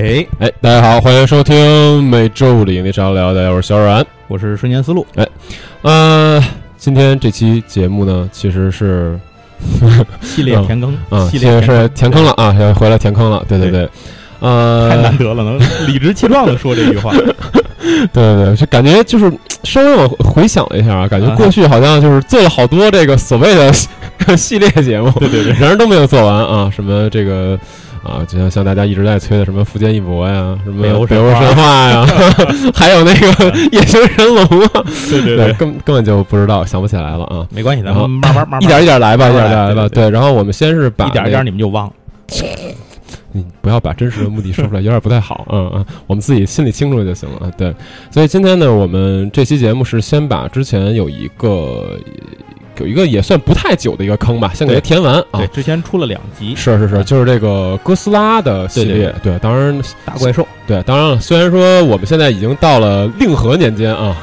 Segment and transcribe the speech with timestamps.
[0.00, 5.06] 哎哎，大家好，欢迎收听每周五的营地畅聊，大家好，我是小阮，我是瞬间思路。
[5.14, 5.28] 哎，
[5.82, 6.42] 呃，
[6.78, 9.20] 今天这期节目呢，其实是
[10.22, 13.86] 系列填坑啊， 系列是填坑了啊，要回来填坑了，对对对，
[14.40, 17.12] 呃，太难得了，能 理直气壮的说这句话。
[17.12, 19.30] 对对对，就感觉就是
[19.64, 23.70] 稍微我回想了一下啊，感觉过去好像就是做了好多这个所谓的
[24.34, 27.58] 系列节目，对对对，然而都没有做完啊，什么这个。
[28.02, 31.22] 啊，就像像大家一直在催的什么福建一博呀，什么北欧神
[31.54, 32.06] 话呀，
[32.74, 37.46] 还有那个 夜行神龙啊，对对对，根根本就不知道，想不起来了啊。
[37.50, 39.88] 没关系，咱们慢慢慢慢一点一点来吧，一点一点来吧。
[39.88, 41.92] 对，然后我们先是把一点一点你们就忘了，
[43.32, 45.46] 你不要把真实的目的说出来，有点不太好。
[45.52, 47.50] 嗯嗯，我们自己心里清楚就行了。
[47.58, 47.74] 对，
[48.10, 51.98] 所以今天呢，我们这期节目是先把之前有一个。
[52.80, 55.38] 有一个也算不太久的一个坑吧，先给它填完啊。
[55.38, 59.14] 对，之前出了两集，是是是，就是这个哥斯拉的系列。
[59.22, 60.46] 对，当然大怪兽。
[60.66, 64.16] 对，当然了，虽然说我们现在已经到了令和年间啊，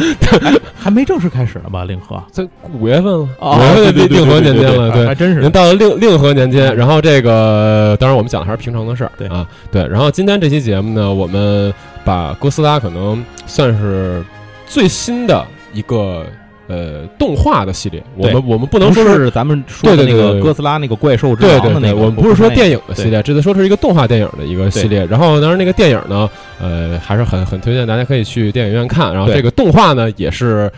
[0.78, 1.84] 还没正式开始呢吧？
[1.84, 5.40] 令和在五月份了，五月份令和年间了，对，还真是。
[5.40, 9.86] 已经到了令令和年间，然后这个当然我们讲的还是平常的事儿，对啊，对。
[9.86, 11.72] 然后今天这期节目呢，我们
[12.04, 14.24] 把哥斯拉可能算是
[14.66, 16.24] 最新的一个。
[16.72, 25.04] 呃，动画的系列，我们我们不能说是咱们说的那个哥斯拉那个怪兽之王的那个，我们不是说电影的系列，只能说是一个动画电影的一个系列。
[25.04, 29.12] 然后当然那个电影呢，呃，还是很很推荐大家可以去电影院看。
[29.12, 30.72] 然后这个动画呢，也是。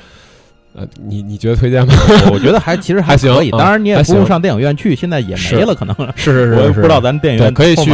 [0.77, 1.95] 呃，你你觉得推荐吗？
[2.33, 7.93] 我觉得还其实还行，当然你也不用上电影院去，现在也没了，可能是是是，我不知道咱电影院可以去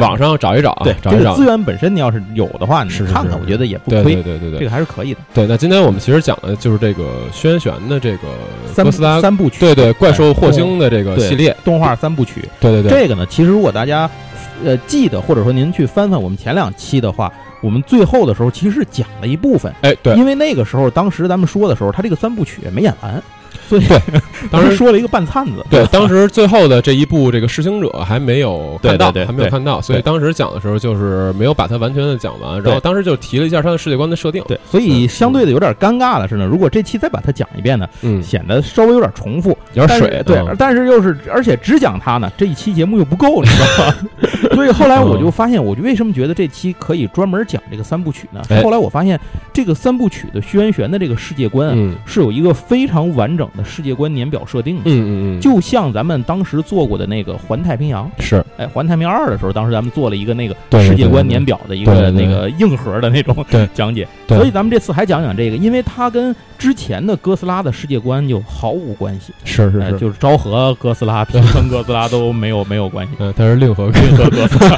[0.00, 5.20] 网上找一找，对，找一找资源本身你要是有的话，你看看，我觉得也不亏，对对对对，这个还是可以的。
[5.34, 7.04] 对，那今天我们其实讲的就是这个
[7.34, 8.28] 轩辕的这个
[8.74, 14.10] 哥斯拉三部曲，对对，怪兽霍星的这个系列动画三部曲，对对对，这个呢，其实如果大家
[14.64, 17.30] 呃记得，或者说您去翻翻我们前两期的话。
[17.66, 23.20] 我们最后的时候其实是讲了一部分，哎，对，因为那个时候当时咱们说的时候，他这个三部曲没演完。
[23.68, 23.80] 对，
[24.50, 25.64] 当时说了一个半灿子。
[25.70, 32.62] 对， 当时最后的这一部这个施行者还没有看到，还没有看到，所以当时讲的时候就是没有把它完全的讲完。
[32.62, 34.42] 然后当时就提了一下他的世界观的设定。
[34.46, 40.22] 对，所以相对的有点尴尬的是呢，如果这期再把它讲一遍呢，嗯，显得稍微有点重复，有点水。
[40.24, 43.94] 对，但是又是而且只讲它呢，这一期节目又不够，你知道吗？
[44.54, 48.42] 所以后来我就发现，我就为什么觉得这期可以专门讲这个三部曲呢？
[48.62, 49.18] 后来我发现
[49.52, 54.36] 这个三部曲的轩辕的这个世界观啊是有一个非常完整的世界观年表。
[54.46, 74.76] 设定，嗯嗯嗯，就像咱们当时做过的那个《环太平洋》是，哎，《环太平洋二》的时候，当时咱们做了一个那个世界观年表的一个那个硬核的那种讲解，所以咱们这次还讲讲这个，因为它跟之前的哥斯拉的世界观就毫无关系，是是是，就是昭和哥斯拉、平成哥斯拉都没有没有关系， 嗯，它是令和令和哥斯拉，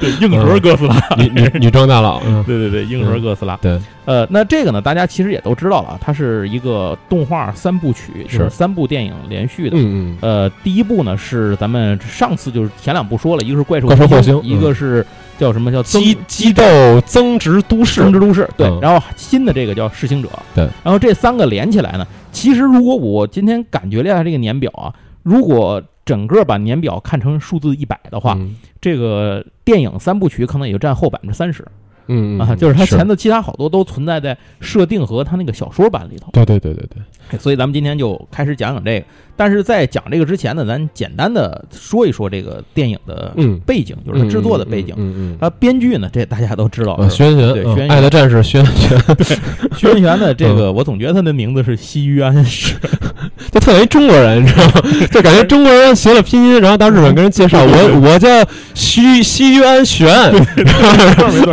[0.00, 3.78] 对，硬核哥斯拉，女女女装大佬，对对对，硬核哥斯拉，对。
[4.06, 9.76] 呃，那这个呢，大家其实也都知道了，它是一个动画三部曲，是三部电影连续的。
[9.76, 10.18] 嗯嗯。
[10.22, 15.04] 呃，第一部呢是咱们上次就是前两部说了一个是怪兽火星，一个是
[15.36, 16.64] 叫什么叫激激斗
[17.04, 18.48] 增值都市增值都市。
[18.56, 18.66] 对。
[18.80, 20.28] 然后新的这个叫噬星者。
[20.54, 20.66] 对。
[20.84, 28.38] 然后这三个连起来呢，其实如果我今天感觉了一下这个年表啊，如果整个把年表看成数字一百的话，
[28.80, 31.66] 这个电影三部曲可能也就占后百分之三十。
[32.08, 36.30] 嗯啊，就是他前头其他好多都存在在设定和他那个小说版里头。
[36.32, 37.02] 对对对对对，
[37.38, 39.06] 所以咱们今天就开始讲讲这个。
[39.38, 43.34] 但是在讲这个之前呢，咱简单的说一说这个电影的
[43.66, 44.94] 背景，就是它制作的背景。
[44.96, 45.38] 嗯嗯。
[45.38, 49.14] 它编剧呢，这大家都知道，轩辕对，轩爱的战士轩辕。
[49.14, 49.36] 对，
[49.76, 52.76] 轩辕的这个，我总觉得他的名字是西域安史，
[53.52, 54.72] 就特别中国人，你知道吗？
[55.12, 58.28] 就感觉中国人学了拼音，然后到日本跟人介绍，我我叫
[58.72, 61.52] 西西域安玄，没错没错，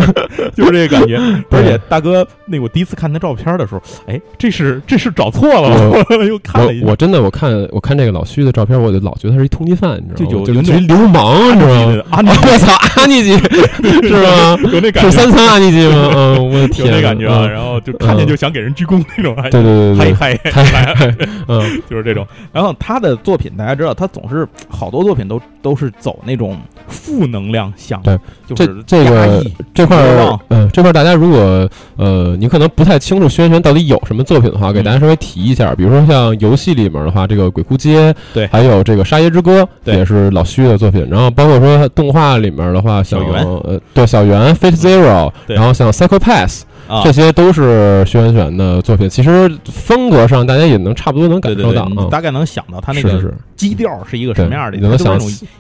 [0.55, 1.19] 就是这个感觉。
[1.51, 5.62] 而且大哥，那我第一次看他照片的时候，哎，这是这是找错了，
[6.27, 6.83] 又看了一。
[6.83, 7.53] 我真的我看。
[7.71, 10.45] 我看这个老徐的照片，我就老觉得他是一通缉犯，你知道吗？
[10.45, 12.33] 就就一流氓，你知道吗？
[12.51, 14.57] 我操，阿尼基是吧？
[14.71, 16.11] 有那感觉，是三三阿尼基吗？
[16.13, 17.47] 嗯，我的天，有那感觉啊！
[17.47, 21.15] 然后就看见就想给人鞠躬那种，对对对对，嗨嗨嗨，
[21.47, 22.25] 嗯， 就是这种。
[22.51, 26.57] 然后他的作品，大家知道，他总是好多作品都都是走那种
[26.87, 28.17] 负能量向，对，
[28.47, 29.43] 就是这个
[29.73, 37.63] 这块儿，嗯，这块大家如果呃，你可能不太清楚轩轩到底有什么作品的话，给大家稍微提一下，比如说像游戏里面的话，这个鬼。
[37.63, 41.07] 哭街，对，还有这个《沙耶之歌》也是老徐的作品。
[41.09, 46.65] 然后包括说动画里面的话，像呃，对小圆 Fate Zero，然后像 Psycho Pass，
[47.05, 49.07] 这些都是徐元玄的作品。
[49.07, 54.77] 其实风格上大家也能差不多能感受到，大概能想到他那个基调是一个什么样的。
[54.79, 55.17] 能想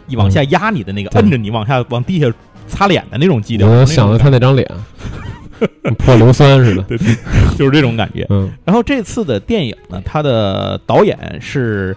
[0.07, 2.27] 一往下压你的那个，摁着你往下往地下
[2.67, 3.65] 擦脸的那种基调。
[3.69, 4.69] 我想到他那张脸，
[5.99, 6.97] 破硫酸似的，对，
[7.57, 8.25] 就是这种感觉。
[8.29, 11.95] 嗯，然后这次的电影呢，它的导演是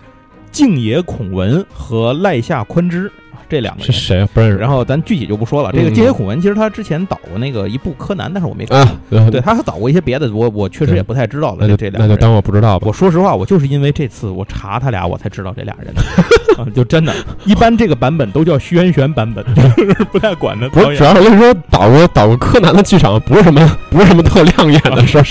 [0.51, 3.11] 静野孔文和赖下宽之。
[3.49, 4.29] 这两个是谁啊？
[4.33, 4.57] 不认识。
[4.57, 5.71] 然后咱具体就不说了。
[5.73, 8.81] 这个金野孔文其实他之前导过那个一部柯南，但是我没看。
[8.81, 11.77] 啊，对，他还导过一些别的，我我确实也不太知道了。
[11.77, 12.87] 这两那就当我不知道吧。
[12.87, 15.95] 我说实话，我就是因为这次我查他俩，我才知道这俩人。
[16.75, 17.13] 就真的，
[17.45, 19.45] 一般这个版本都叫徐元玄版本，
[19.77, 20.69] 就是不太管的。
[20.71, 23.61] 不是，主要是跟你说，导过导过柯南的剧场不是什么
[23.91, 25.25] 不是什么特亮眼的事儿，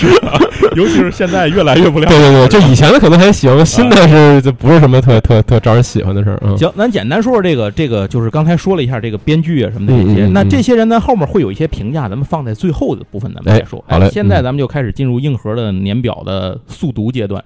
[0.76, 2.08] 尤其是现在越来越不亮。
[2.08, 6.38] 对对对，就以前的可能还行，新的是就不是什么特特特招人喜欢的事儿。
[6.42, 10.26] 嗯，行，咱简单说说这个这个，就是刚才说了一下这个编剧啊什么的这些。
[10.28, 13.84] 那这些人呢后面会有一些评价，咱们放在最后的部分咱们再说。
[13.88, 17.42] 好嘞，现在咱们就开始进入硬核的年表的速读阶段。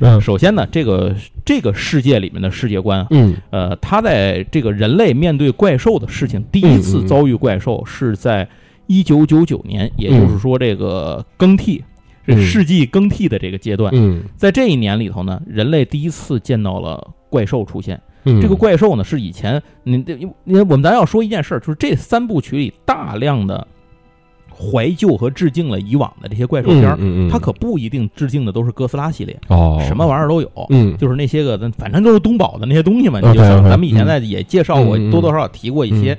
[0.20, 1.14] 首先呢，这个
[1.44, 8.48] 这个世界里面的世界观，嗯，呃，他在这个人类面对怪兽的事情，第一次遭遇怪兽是在
[8.86, 11.82] 一九九九年，也就是说这个更替，
[12.26, 18.00] 这世纪更替的这个阶段，嗯，在这一年里头呢，人类第一次见到了怪兽出现。
[18.24, 23.66] 这个怪兽呢，是以前你因因为我们咱要说一件事儿，就是这三部曲里大量的。
[24.54, 26.96] 怀旧和致敬了以往的这些怪兽片儿，
[27.28, 33.18] 它可不一定致敬的都是哥斯拉系列哦，什么玩意儿都有，嗯，就是那些个，反正都是东宝的那些东西嘛。
[33.18, 36.16] 你就想，咱们以前在也介绍过，多多少少提过一些。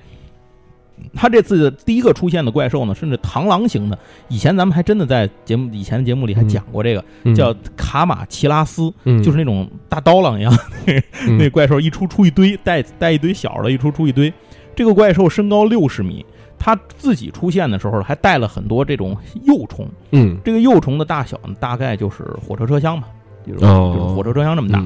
[1.14, 3.98] 他这次第一个出现的怪兽呢，甚至螳螂型的，
[4.28, 8.94] 以前咱们还真的在节目以前的节目里还讲过这个，叫卡马奇拉斯，
[9.24, 10.54] 就是那种大刀郎一样，
[11.38, 14.34] 那怪兽一出出一堆，带带一堆小的，一出出一堆。
[14.76, 16.26] 这个怪兽身高六十米。
[16.66, 19.86] 它自己出现的时候，还带了很多这种幼虫。
[20.12, 23.10] 嗯，这个幼虫的大小呢，大概就是火车车厢吧，
[23.46, 24.84] 就是就是火车车厢这么大。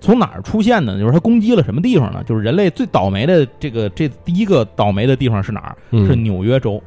[0.00, 0.98] 从哪儿出现呢？
[0.98, 2.22] 就是它攻击了什么地方呢？
[2.24, 5.76] 就是人类最倒霉的这个这第一个倒霉的地方是哪儿？
[6.06, 6.82] 是纽约州。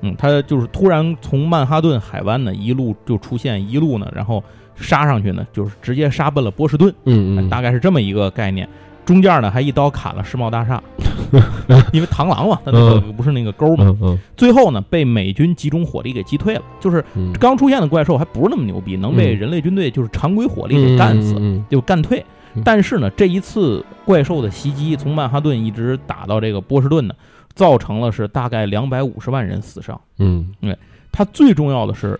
[0.00, 4.42] 嗯，它就是突然从曼哈顿海湾呢一路就出现，一路呢然后
[4.74, 6.92] 杀上去呢，就是直接杀奔了波士顿。
[7.04, 8.68] 嗯嗯，大概是这么一个概念。
[9.04, 10.82] 中间呢还一刀砍了世贸大厦，
[11.92, 13.94] 因为螳螂嘛，它那个不是那个钩嘛。
[14.36, 16.62] 最后呢被美军集中火力给击退了。
[16.80, 17.04] 就是
[17.38, 21.34] 刚出现的怪兽还不是那么牛逼，能被人类军队就是常规火力给干死，
[21.68, 22.24] 就干退。
[22.64, 27.14] 但是呢这一次怪兽的袭击，从曼哈顿一直打到这个波士顿呢，
[27.54, 30.00] 造成了是大概两百五十万人死伤。
[30.18, 30.78] 嗯，对，
[31.12, 32.18] 它最重要的是。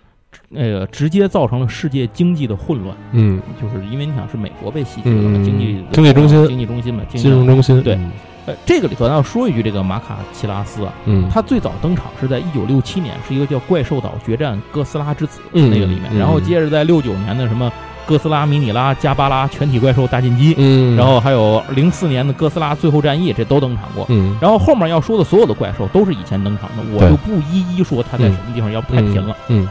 [0.54, 7.82] 那个直接造成了世界经济的混乱，嗯，就是因为你想是美国被袭击了嘛，经济经济中心，经济中心嘛，金融中心。
[7.82, 7.98] 对，
[8.46, 17.72] 呃，这个里头要说一句，这个马卡奇拉斯啊，嗯，他最早登场是在一九六七年，是一个叫《怪兽岛决战哥斯拉之子》那个里面，然后接着在六九年的什么
[18.06, 29.66] 哥斯拉、迷你拉、加巴拉全体怪兽大进击，嗯，然后还有零四年的哥斯拉最后战役，这都登场过，嗯，然后后面要说的所有的怪兽都是以前登场的，我就不一一说它在什么地方，要不太贫了，嗯。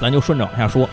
[0.00, 0.88] 咱就顺着往下说，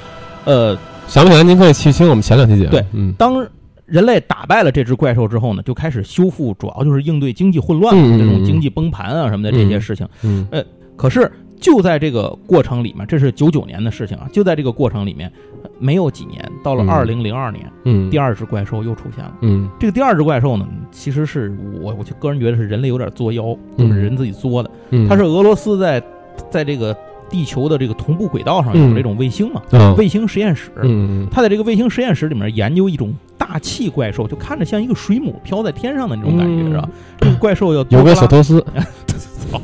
[0.46, 0.77] 呃，
[1.08, 2.72] 想不起来，您可以去听我们前两期节目。
[2.72, 3.46] 对，嗯，当
[3.86, 10.08] 人类打败了这只怪兽之后呢，就开始修复，主要就是应对经济混乱、这种经济崩盘啊什么的这些事情。
[10.24, 10.63] 嗯，呃，
[10.96, 11.29] 可是
[11.60, 15.29] 就在这个过程里面，这是九九年的事情啊，就在这个过程里面，
[15.77, 19.34] 没有几年，到了二零零二年，嗯，第二只怪兽又出现了。
[19.41, 24.72] 嗯，这个第二只怪兽呢，其实是我，我就个人觉得是人类有点作妖，就是人自己作的。
[24.91, 26.01] 嗯，它是俄罗斯在
[26.50, 26.96] 在这个。
[27.32, 29.62] 地球的这个同步轨道上有这种卫星嘛？
[29.98, 36.90] 卫星实验室，嗯他在这个卫星实验室里面研究一种大气怪兽，就看着像一个水母飘在天上的那种感觉，是吧？
[37.20, 38.64] 这个怪兽叫有个小托斯，
[39.52, 39.62] 操，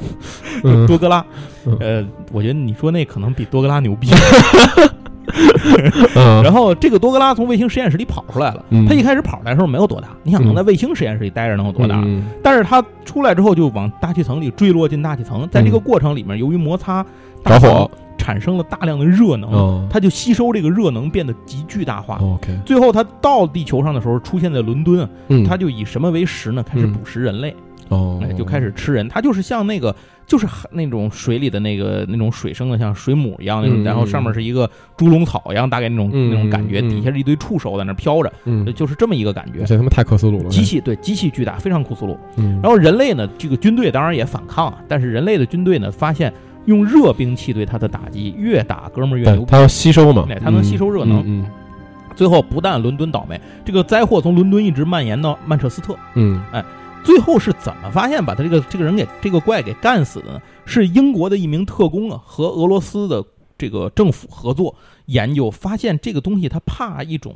[0.88, 1.24] 多格拉。
[1.80, 4.08] 呃，我觉得你说那可能比多格拉牛逼。
[6.16, 12.02] 然后这个多格拉从卫星实验室里跑出来了，他一开始跑来的时候没有多大，你想能在卫星实验室里待着能有多大？
[12.42, 17.06] 但是他出来之后就往大气层里坠落进大气层，在这个过程里面，由于摩擦
[17.48, 22.18] 着火，产生了大量的热能，它就吸收这个热能变得极巨大化。
[22.22, 25.08] OK，最后它到地球上的时候出现在伦敦，
[25.48, 26.64] 它就以什么为食呢？
[26.64, 27.56] 开始捕食人类。
[27.90, 38.30] 哦，就开始吃人，它就是像那个，就是那种水里的那个那种水生的，像水母一样那种，然后上面是一个猪笼草一样，大概那种那种感觉，底下是一堆触手在那飘着，
[38.76, 39.64] 就是这么一个感觉。
[39.64, 42.20] 这他妈太克苏鲁了，机器对，机器巨大，非常库苏鲁。
[42.62, 46.34] 然后人类呢，这个军队当然也反抗啊，但是人类的军队呢，发现
[46.68, 51.22] 用热兵器对他的打击，越打哥们儿越牛，他要吸收嘛，他能吸收热能。
[51.26, 51.46] 嗯，
[52.16, 55.98] 最后不但伦敦倒霉，这个灾祸从伦敦一直蔓延到曼彻斯特。
[56.14, 56.64] 嗯，哎。
[57.04, 60.42] 最后是怎么发现把他这个这个人给这个怪给干死的呢？
[60.66, 63.24] 是英国的一名特工啊，和俄罗斯的
[63.58, 67.34] 这个政府合作研究，发现这个东西他怕一种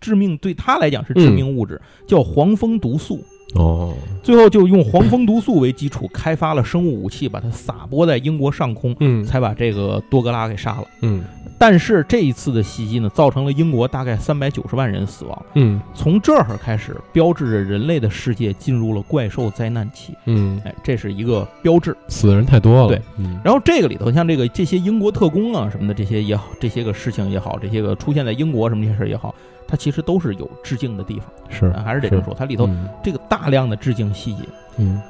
[0.00, 3.22] 致命，对他来讲是致命物质，叫黄蜂毒素。
[3.54, 10.86] 哦，最后就用黄蜂毒素为基础开发了生物武器，把它撒播在英国上空，嗯才把这个多格拉给杀了。
[11.02, 11.24] 嗯
[11.56, 15.46] 但是这一次的袭击呢，造成了英国大概三百九十万人死亡。
[15.54, 20.12] 嗯从这儿开始，标志着人类的世界进入了怪兽灾难期。
[20.26, 21.96] 嗯，哎，这是一个标志。
[22.08, 29.32] 死的人太多了，对，嗯然后这个里头，像这个这些英国特工啊什么的，这些也好，这些个事情也好，这些个出现在英国什么这些事儿也好，
[29.66, 31.26] 它其实都是有致敬的地方。
[31.48, 34.42] 是啊还是得这么说，它里头嗯这个大量的致敬细节。
[34.78, 35.00] 嗯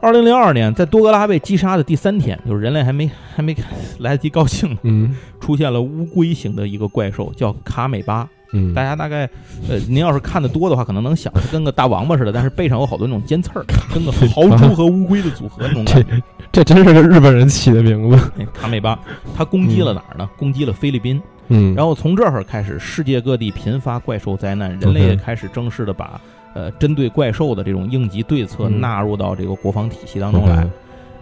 [0.00, 3.56] 二零零二年，在多格拉被击杀的第三天，就是人类还没还没
[3.98, 8.28] 来得及高兴呢，嗯出现了乌龟型的一个怪兽，叫卡美巴。
[8.52, 9.28] 嗯，大家大概，
[9.68, 16.22] 呃，您要是看的多的话，可能能想，它跟个大王八似的，但是背上有好多那种尖刺儿，跟个豪猪和乌龟的组合那种感觉。
[16.52, 18.96] 这真是个日本人起的名字，哎卡美巴，
[19.36, 20.28] 它攻击了哪儿呢？
[20.36, 21.20] 攻击了菲律宾。
[21.48, 26.20] 嗯，然后从这儿开始，世界各地频发怪兽灾难，人类也开始正式的把
[26.54, 28.80] 呃针对怪兽的这种应急对策嗯。
[28.80, 30.68] 纳入到这个国防体系当中来。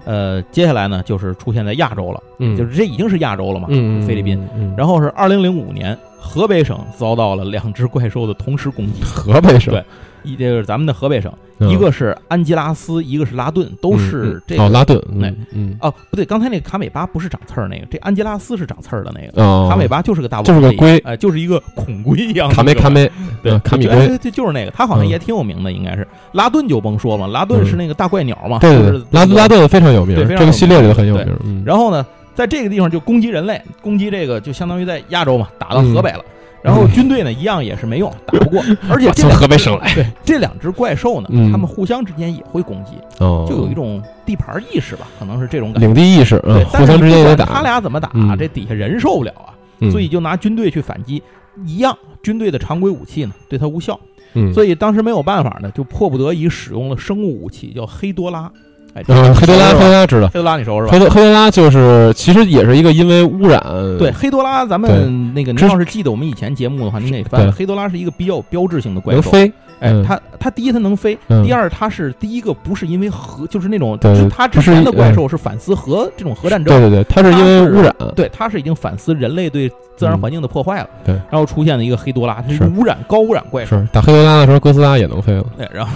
[0.07, 9.73] 呃，接下来呢，就是出现在亚洲了，嗯，就是这已经是亚洲了嘛，嗯菲律宾。，嗯，然后是二零零五年，河北省遭到了两只怪兽的同时攻击，河北省？
[9.75, 9.85] 对
[10.23, 11.69] 一这是咱们的河北省，嗯。
[11.69, 14.63] 一个是安吉拉斯，一个是拉顿，都是这个。
[14.63, 15.77] 哦拉顿，哎嗯。
[15.83, 19.45] 哦，不对，刚才那个卡美巴不是长刺儿那个，这安吉拉斯是长刺儿的那个。
[19.45, 20.99] 哦，卡美巴就是个大就是个龟。
[21.01, 22.55] 哎，就是一个孔龟一样的。
[22.55, 23.07] 卡梅卡梅，
[23.43, 26.09] 对嗯，卡米哎龟，对，就是那个，他好像嗯也挺有名的，应该是。
[26.33, 31.27] 拉顿就甭说了，拉顿是那个大怪鸟嘛，对对就是对，拉拉顿非常有名对，非常这个系列里头很有对。
[31.27, 32.05] 名，嗯，然后呢，
[32.35, 36.19] 在这个地方就攻击人类，攻击这个就相当于在亚洲嘛，打到河北了。
[36.19, 36.31] 嗯
[36.65, 38.65] 然后军队呢，一样也是没用，打不过。
[38.89, 45.87] 而且这从河北省来，对这两只怪兽呢，嗯它们互相之间也会攻击，哦，就有一种地盘意识吧，可能是这种感觉。
[45.87, 51.23] 领地意识，对互相之间也得你不管他，俩怎么打，嗯这底下人受不了啊，嗯所以就拿军队去反击，
[51.67, 54.01] 一样，军队的常规武器呢对它无效。
[54.33, 58.51] 嗯，所以当时没有办法呢，就迫不得已使用了生物武器，叫黑多拉。
[58.95, 60.93] 哎，嗯，黑多拉，黑多拉知道，黑多拉你熟是吧？
[60.93, 60.99] 黑？
[60.99, 63.61] 多黑多拉就是其实也是一个因为污染，
[63.99, 67.51] 对，黑多拉，咱们那个您要是记得我们以前节目的话，您得翻。
[67.51, 73.99] 黑多拉是一个比较标志性的怪兽，能飞，哎嗯，它它第一它能飞，嗯第二它是第一个不是因为核，就是那种
[74.31, 81.15] 它之前的怪嗯兽是反思核这种核战争，对对对，它是因为污染，对，它是已经反思人类对自然环境的破坏了，嗯对。
[81.31, 85.93] 然后出现了一个黑多拉，它是是污染高污染怪兽，是打黑多拉的时候，哥斯拉也能飞了，对，然后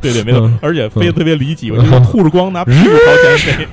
[0.00, 3.68] 对对对，没错嗯，而且飞得特别离奇，我嗯就是吐着光拿屁股朝前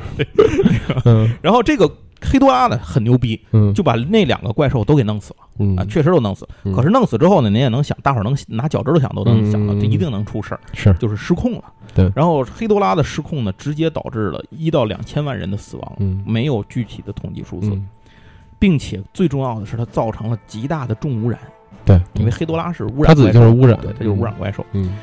[1.42, 1.90] 然后这个
[2.22, 5.48] 黑多拉呢很牛逼，嗯，就把那两个怪兽都给弄死了。
[5.60, 5.76] 嗯。
[5.78, 6.48] 啊，确实都弄死。
[6.66, 6.74] 嗯。
[6.74, 9.80] 可是弄死之后呢，您也能想，大伙儿能拿脚趾头想都能想到，嗯。
[9.80, 10.94] 这一定能出事儿，是。
[10.96, 11.64] 就是失控了。
[11.96, 12.12] 对。
[12.14, 16.22] 然后黑多拉的失控呢，直接导致了一到两千万人的死亡，嗯。
[16.28, 17.88] 没有具体的统计数字，嗯。
[18.60, 21.40] 并且最重要的是，它造成了极大的重污染，
[21.86, 24.66] 对，因为黑多拉是污染它自己就是污染对，它就是污染怪兽。
[24.74, 24.98] 嗯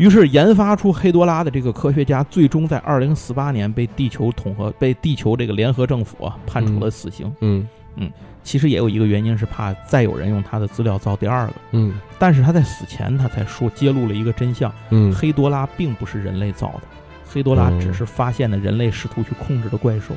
[0.00, 7.30] 于是研发出黑多拉的这个科学家，最终在二零四八年被地球统合被地球这个联合政府啊判处了死刑。
[7.42, 7.68] 嗯。
[7.96, 8.10] 嗯。
[8.42, 11.52] 其实也有一个原因是怕再有人用他的资料造第二个。
[11.72, 12.00] 嗯。
[12.18, 15.14] 但是他在死前他才说揭露了一个真相：嗯。
[15.14, 16.82] 黑多拉并不是人类造的，
[17.28, 17.78] 黑多拉哦。
[17.78, 20.14] 只是发现了人类试图去控制的怪兽，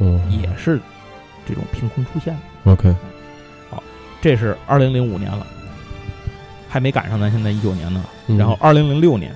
[0.00, 0.78] 嗯，也是
[1.48, 2.72] 这种凭空出现的。
[2.72, 2.94] OK，
[3.70, 3.82] 好
[4.20, 5.46] 这是二零零五年了，
[6.72, 8.02] 还没赶上咱现在一九年呢。
[8.28, 9.30] 嗯然后二零零六年，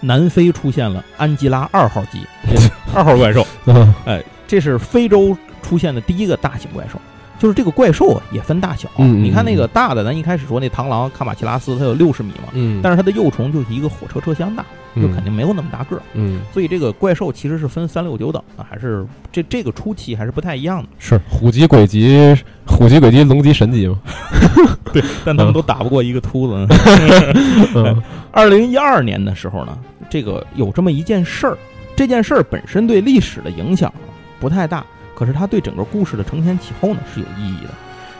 [0.00, 2.26] 南非出现了安吉拉二号机，
[2.92, 3.46] 二号怪兽。
[3.66, 7.00] 嗯哎，这是非洲出现的第一个大型怪兽。
[7.38, 8.88] 就是这个怪兽啊，也分大小。
[8.98, 14.64] 嗯嗯你看那个大的，咱一开始说那螳螂卡马奇拉斯，它有六十米嘛，嗯，但是它的幼虫就是一个火车车厢大，
[14.96, 16.02] 就嗯肯定没有那么大个儿。
[16.14, 20.88] 嗯所以这个怪兽其实是分三六九等啊，还是这这个初期还是不太一样的。
[20.98, 22.34] 是虎级、鬼级、
[22.66, 23.98] 虎级、鬼级、龙级、神级嘛，
[24.92, 26.66] 对 但他们都打不过一个秃子。
[27.74, 29.76] 嗯二零一二年的时候呢，
[30.10, 31.56] 这个有这么一件事儿，
[31.94, 33.92] 这件事儿本身对历史的影响
[34.40, 34.84] 不太大，
[35.14, 37.70] 可是它对整个故事的承前启后呢是有意义的。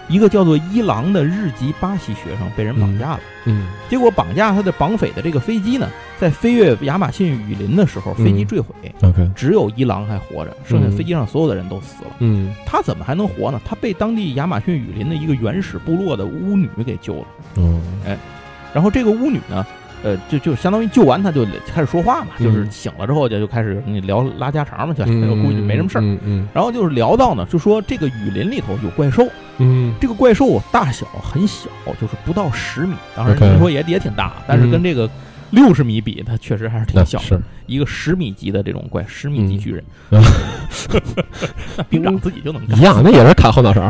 [0.09, 12.11] 一个叫做伊朗的日籍巴西学生被人绑架了，嗯结果绑架他的绑匪的这个飞机呢，在飞越亚马逊雨林的时候，飞机嗯坠毁，，OK，只有伊朗还活着，剩下嗯飞机上所有的人都死了。
[12.19, 13.61] 嗯他怎么还能活呢？
[13.65, 17.27] 他被当地亚马逊雨林的一个原始部落的巫女给救了。
[17.57, 17.81] 哦
[18.75, 19.67] 然后这个巫女呢，
[20.03, 26.01] 呃，就就相当于救完他就开始说话嘛，嗯就是醒了之后就就开始跟你聊拉家常嘛，就那个估计没什么事儿。
[26.01, 29.27] 嗯嗯然后就是聊到呢，就说这个雨林里头有怪兽，
[29.59, 31.69] 嗯这个怪兽大小很小，
[32.01, 35.09] 就是不到十米，当然您说也也挺大，但是跟这个
[35.51, 37.25] 六十米比，它确实还是挺小的。
[37.25, 40.23] 是一个十米级的这种怪，十米级嗯巨人， 嗯
[41.77, 43.89] 那兵长自己就能干一，样，那也是砍后脑勺，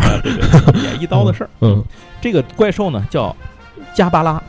[0.74, 1.50] 也一刀的事儿。
[1.60, 1.82] 嗯
[2.20, 3.34] 这个怪兽呢叫
[3.94, 4.40] 加巴拉，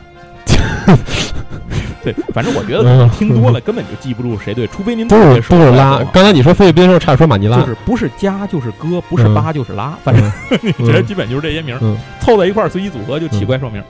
[2.03, 6.03] 对，反正我觉得听多了根本就记不住谁对，除非您都是都是拉。
[6.12, 10.29] 刚才你说菲律宾时候差点说马尼拉，就是不是加就是哥，不是巴就是拉，反正
[10.85, 11.79] 觉得基本就是这些名
[12.19, 13.81] 凑在一块儿随机组合就起怪兽名。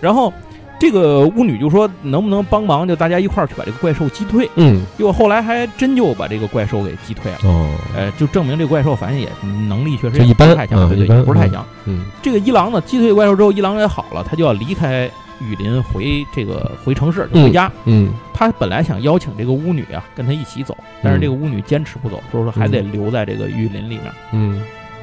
[0.00, 0.32] 然后
[0.78, 4.48] 这个巫女就说能不能帮忙，就大家一块儿去把这个怪兽击退。
[4.54, 7.38] 嗯，结果后来还真就把这个怪兽给击退了。
[7.42, 9.28] 哦，呃，就证明这怪兽反正也
[9.68, 11.66] 能力确实一般，太强，对对，不是太强。
[11.86, 15.10] 嗯，这个一郎呢击退怪兽之后，一郎也好了，他就要离开。
[15.40, 24.62] 雨林回这个回城市就回家，嗯，他本来想邀请这个巫女啊跟他一起走，但是这个巫女坚持不走，说说还得留在这个雨林里面，嗯，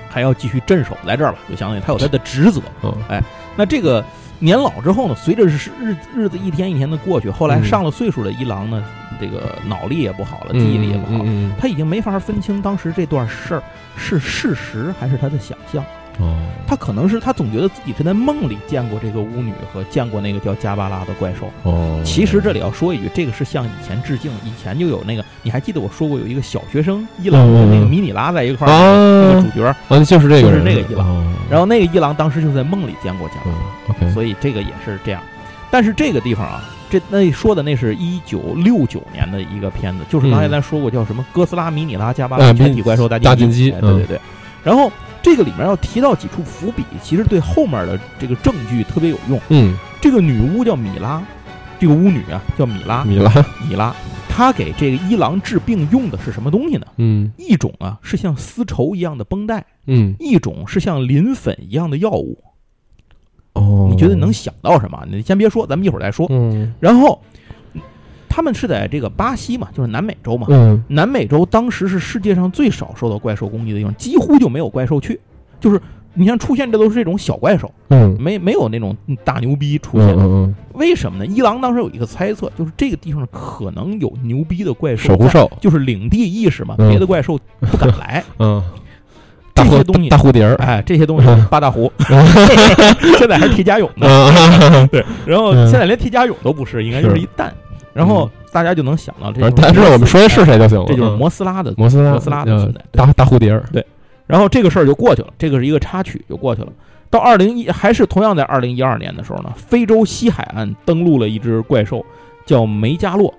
[0.09, 2.93] 还要继续镇守在这儿吧，就相当于他有他的职责，嗯。
[3.09, 3.21] 哎，
[3.55, 4.03] 那这个
[4.39, 8.83] 年老之后呢，随着日日日子一天一天的过去，后来上了岁数的一郎呢，
[9.19, 11.23] 这个脑力也不好了，记忆力也不好，
[11.59, 13.63] 他已经没法分清当时这段事儿
[13.95, 15.83] 是事实还是他的想象。
[16.19, 21.49] 哦，他可能是他总觉得自己是在梦里见过这个巫女和见过那个叫加巴拉的怪兽。
[21.63, 31.35] 哦，其实这里要说一句，这个是向以前致敬，以前就有那个，你还记得我说过有一个小学生伊朗跟那个迷你拉在一块儿那个主角，啊，就是这个，就是那个伊朗。
[31.49, 33.57] 然后那个伊朗当时就在梦里见过加巴拉
[33.89, 35.21] ，OK，所以这个也是这样。
[35.71, 44.21] 但是这个地方啊，这那说的那是一九六九年的一个片子，就是刚才咱说过叫什么哥斯拉、迷你拉、加巴拉全体怪兽大进击，对对对，
[44.63, 44.91] 然后。
[45.23, 49.39] 这个里面要提到几处伏笔，其实对后面的这个证据特别有用。
[49.49, 51.23] 嗯，这个女巫叫米拉，
[51.79, 53.31] 这个巫女啊叫米拉，米拉，
[53.67, 53.95] 米拉，
[54.27, 56.85] 她给这个一郎治病用的是什么东西呢？
[56.97, 62.37] 嗯，一种啊是像丝绸一样的绷带，嗯，一种是像磷粉一样的药物。
[63.53, 65.01] 哦，你觉得能想到什么？
[65.09, 66.27] 你先别说，咱们一会儿再说。
[66.29, 67.21] 嗯，然后。
[68.35, 70.47] 他们是在这个巴西嘛，就是南美洲嘛。
[70.49, 75.19] 嗯，南美洲当时是世界上最少受到怪兽攻击的地方，几乎就没有怪兽去。
[75.59, 75.79] 就是
[76.15, 80.09] 你像出现，这都是这种小怪兽，嗯，没没有那种大牛逼出现。
[80.09, 80.55] 嗯嗯。
[80.73, 81.25] 为什么呢？
[81.27, 88.23] 伊朗当时有一个猜测，就是这个地方可能有牛逼的怪兽守护兽，就是领地意识嘛，别的怪兽不敢来。
[88.39, 88.63] 嗯，
[89.53, 91.91] 这些东西大蝴蝶儿，哎，这些东西八大湖，
[93.19, 94.87] 现在还是替家俑呢。
[94.91, 97.53] 对，然后现在连替家勇都不是，应该就是一蛋。
[97.93, 100.85] 然后大家就能想到，这大家知道我们说的是谁就行了。
[100.87, 103.61] 这就是摩斯拉的摩斯拉摩斯拉的存在，大大蝴蝶。
[103.71, 103.85] 对，
[104.27, 106.69] 然后这个事儿就过去了，这个是一个插曲就过去了。
[107.09, 112.03] 到二零一还是同样在二零一二年的时候呢，非洲西海岸登陆了一只怪兽，
[112.45, 113.31] 叫梅加洛。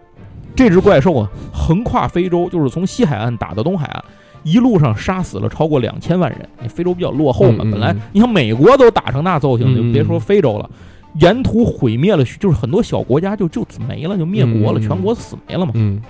[0.54, 4.04] 这只怪兽啊，横跨非洲，就是从西海岸打到东海岸，
[4.44, 6.68] 一路上杀死了超过两千万人。
[6.68, 10.70] 非洲比较落后嘛，本来你像美国都打成那造型，就别说非洲了。
[11.14, 15.72] 沿途毁灭了，就是很多小国家就就此没了，就灭国了，全国死没了嘛。
[15.74, 16.00] 嗯，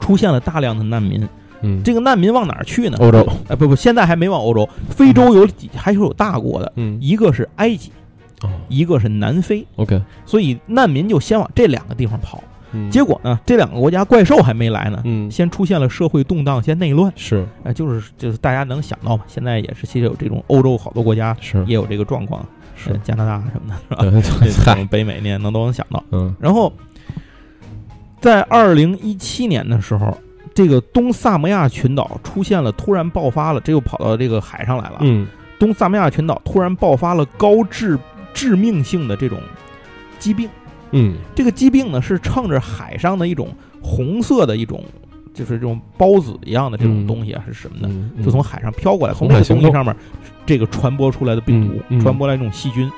[0.00, 1.26] 出现了大量的难民。
[1.62, 2.98] 嗯，这个难民往哪儿去呢？
[3.00, 3.24] 欧洲？
[3.48, 4.68] 哎，不不，现在还没往欧洲。
[4.90, 6.72] 非洲有几，还是有大国的。
[6.74, 7.92] 嗯，一个是埃及，
[8.68, 9.64] 一个是南非。
[9.76, 12.42] OK，所以难民就先往这两个地方跑。
[12.72, 15.00] 嗯，结果呢，这两个国家怪兽还没来呢。
[15.04, 17.12] 嗯，先出现了社会动荡，先内乱。
[17.14, 19.22] 是，哎，就是就是大家能想到嘛。
[19.28, 22.44] 现在也是，其实有这种欧洲好多国家是也有这个状况。
[22.82, 23.74] 是加拿大什么
[24.10, 24.76] 的，是吧？
[24.90, 26.02] 北美那能都能想到。
[26.10, 26.72] 嗯，然后
[28.20, 30.16] 在二零一七年的时候，
[30.54, 34.98] 这个东萨摩亚群岛出现了突然爆发了，这又跑到这个海上来了。
[35.00, 35.26] 嗯，
[35.58, 37.98] 东萨摩亚群岛突然爆发了高致
[38.34, 39.38] 致命性的这种
[40.18, 40.48] 疾病。
[40.90, 43.48] 嗯，这个疾病呢是趁着海上的一种
[43.80, 44.84] 红色的一种。
[45.34, 48.10] 就是这种孢子一样的这种东西啊，是什么呢？
[48.24, 49.96] 就从海上飘过来，从这个东西上面，
[50.44, 52.90] 这个传播出来的病毒，传播来这种细菌，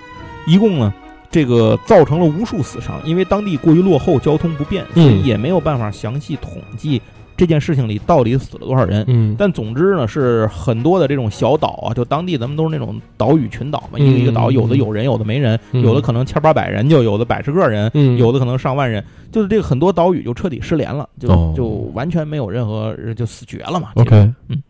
[0.47, 0.93] 一共呢，
[1.31, 3.01] 这个造成了无数死伤。
[3.05, 7.01] 因为当地过于落后，交通不便，所以也没有办法详细统计。
[7.37, 9.05] 这件事情里到底死了多少人？
[9.09, 23.91] 嗯，但总之呢，是很多的这种小岛啊，就当地咱们都是那种岛屿群岛嘛，一个一个岛，有的有人，有的没人，有的可能千八百人，就有的百十个人，有的可能上万人，就是这个很多岛屿就彻底失联了，就就完全没有任何就死绝了嘛。
[23.97, 24.15] OK，
[24.49, 24.63] 嗯，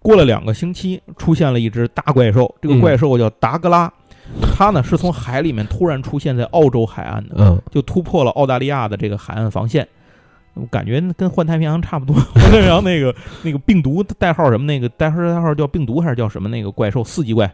[0.00, 3.90] 过了两个星期，出现了一只大怪兽，这个怪兽叫达格拉，
[4.42, 9.88] 它呢是从海里面突然出现在澳洲海岸的，嗯，就突破了澳大利亚的这个海岸防线。
[10.54, 12.14] 我感觉跟换太平洋差不多。
[12.14, 14.66] 环太平洋那个那个病毒代号什么？
[14.66, 16.48] 那个代号代号叫病毒还是叫什么？
[16.48, 17.50] 那个怪兽四级怪，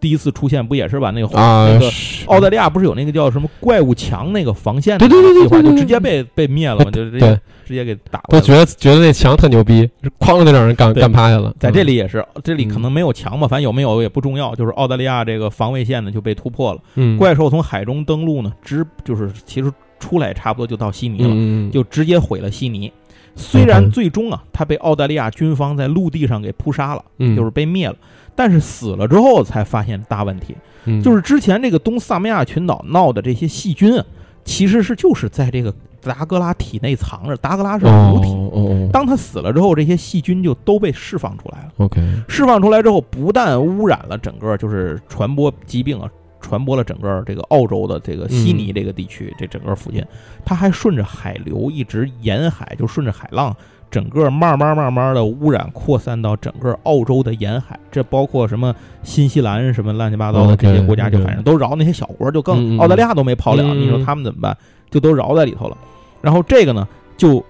[0.00, 1.88] 第一次出现不也是把那个那个
[2.26, 4.98] 澳大利亚不是有那个叫什么怪物墙那个防线？
[4.98, 6.90] 对对对对，就直接被被灭了嘛？
[6.90, 8.20] 就直接直接给打。
[8.28, 11.54] 都觉得觉得那墙特牛逼，哐就让人干干趴下了。
[11.60, 14.52] 在这里也是，这里可能没有墙吧，反正有没有也不重要。
[14.56, 16.80] 就是澳大利亚这个防卫线呢就被突破了。
[16.96, 19.72] 嗯，怪兽从海中登陆呢，直就是其实。
[20.00, 22.92] 出来差不多就到悉尼了，就直接毁了悉尼。
[23.36, 27.04] 虽然最终啊，他被澳大利亚军方在陆地上给扑杀了，
[27.36, 27.96] 就是被灭了。
[28.34, 30.56] 但是死了之后才发现大问题，
[31.02, 34.04] 就是之前这个东萨摩亚群岛闹的这些细菌啊，
[34.44, 37.36] 其实是就是在这个达格拉体内藏着。
[37.36, 41.68] 达格拉是母体，当他死了之后，这些细菌就都被释放出来了。
[41.78, 50.04] OK，释放出来之后，不但污染了整个，就是传播疾病啊，传播了整个这个澳洲的这个悉尼这个地区，这整个附近，
[50.44, 53.54] 它还顺着海流一直沿海，就顺着海浪。
[53.90, 58.72] 整个慢慢慢慢的污染扩散到整个澳洲的沿海，这包括什么
[59.02, 63.64] 新西兰什么乱七八糟的这些国家，就反正都饶那些小国，就更澳大利亚都没跑了。
[63.74, 64.56] 你说他们怎么办？
[64.90, 65.76] 就都饶在里头了。
[66.20, 67.44] 然后这个呢，就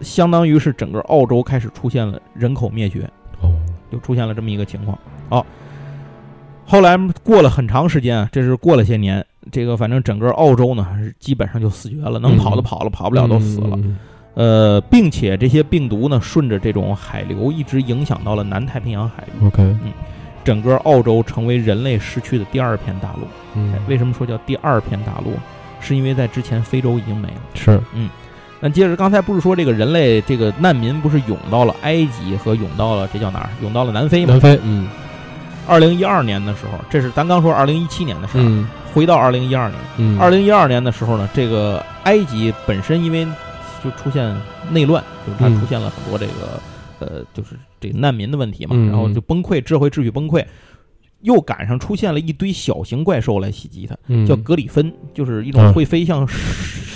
[0.00, 3.08] 相当于是整个澳洲开始出现了人口灭绝，
[3.40, 3.54] 哦，
[3.92, 4.98] 就出现了这么一个情况。
[5.28, 5.46] 哦，
[6.70, 10.86] 后来过了很长时间啊，这是过了些年，这个反正整个澳洲呢，
[11.18, 13.76] 基本上就死绝了，能跑的跑了，跑不了都死了。
[14.34, 19.46] 呃，并且这些病毒呢，顺着这种海流一直影响到了南太平洋海域。
[19.46, 19.92] OK，嗯，
[20.44, 23.26] 整个澳洲成为人类失去的第二片大陆。
[23.56, 25.32] 嗯，为什么说叫第二片大陆？
[25.80, 27.40] 是因为在之前非洲已经没了。
[27.54, 28.08] 是，嗯，
[28.60, 33.50] 那接着刚才不是说这个人类这个难民不是涌到了埃及和涌到了这叫哪儿？
[33.60, 34.34] 涌到了南非吗？
[34.34, 34.86] 南非，嗯。
[35.70, 38.42] 二零一二年的时候，这是咱刚说二零一七年的事儿。
[38.42, 38.66] 嗯。
[38.92, 43.24] 回到二零一二年，嗯，二零一二年的时候呢，这个埃及本身因为
[43.84, 44.36] 就出现
[44.68, 46.60] 内乱，就是它出现了很多这个
[46.98, 50.44] 呃，就是这个难民的问题嘛，然后就崩溃，社会秩序崩溃，
[51.20, 56.26] 又赶上出现了一堆小型怪兽来袭击它，叫格里芬，就是一种会飞像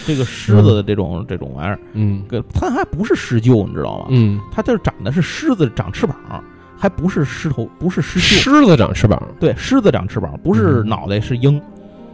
[0.05, 4.07] 这个狮子的这种这种玩意儿，嗯，它还不是狮鹫，你知道吗？
[4.09, 6.43] 嗯，它就是长的是狮子长翅膀，
[6.85, 11.59] 还不是狮头，不是狮鹫，狮子长翅膀，对，狮子长翅膀，不是脑袋是鹰。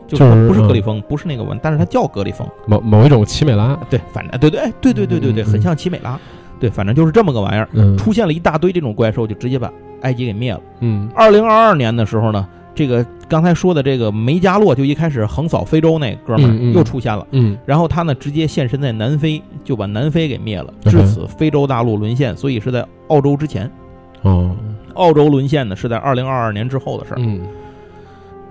[0.06, 6.18] 就是不是格里风，不是那个文，但是它叫格里风，某某一种奇美拉，对，反正对对，哎，对对对对对，很像奇美拉，
[6.60, 10.60] 对，反正就是这么个玩意儿，出现了一大堆这种怪兽，就直接把埃及给灭了。
[10.80, 23.70] 嗯，二零二二年的时候呢，这个刚才说的这个梅加洛就一开始横扫非洲那哥们儿又出现了，嗯，然后他呢直接现身在南非，就把南非给灭了，至此非洲大陆沦陷，所以是在澳洲之前，
[24.22, 24.54] 哦，
[24.94, 27.40] 澳洲沦陷呢是在二零二二年之后的事儿，嗯。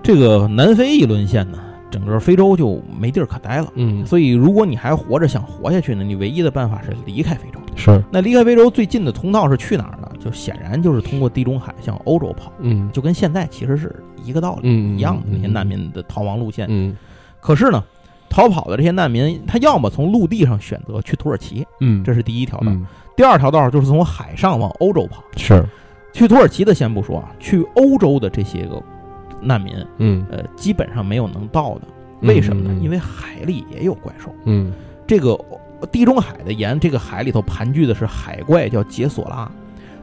[0.02, 1.58] 这个南非一沦陷呢，
[1.90, 3.70] 整个非洲就没地儿可待了。
[3.74, 7.60] 嗯，所以如果你还活着想活下去呢，你唯一的办法是离开非洲。
[7.76, 10.10] 是，那离开非洲最近的通道是去哪儿呢？
[10.18, 12.50] 就显然就是通过地中海向欧洲跑。
[12.60, 16.66] 嗯，就跟现在其实是一个道理，一样的那些难民的逃亡路线。
[16.70, 16.96] 嗯，
[17.38, 17.84] 可是呢，
[18.30, 22.72] 逃跑的这些难民，他要么从陆地上选择去土耳其，嗯，这是第一条道；
[23.14, 25.22] 第二条道就是从海上往欧洲跑。
[25.36, 25.62] 是，
[26.14, 28.82] 去土耳其的先不说啊，去欧洲的这些个。
[29.42, 31.80] 难民，嗯，呃，基本上没有能到的，
[32.20, 32.78] 为什么呢？
[32.82, 34.70] 因为海里也有怪兽，嗯，
[35.06, 35.34] 这个
[35.90, 39.50] 地中海的沿这个海里头盘踞的是海怪，叫杰索拉，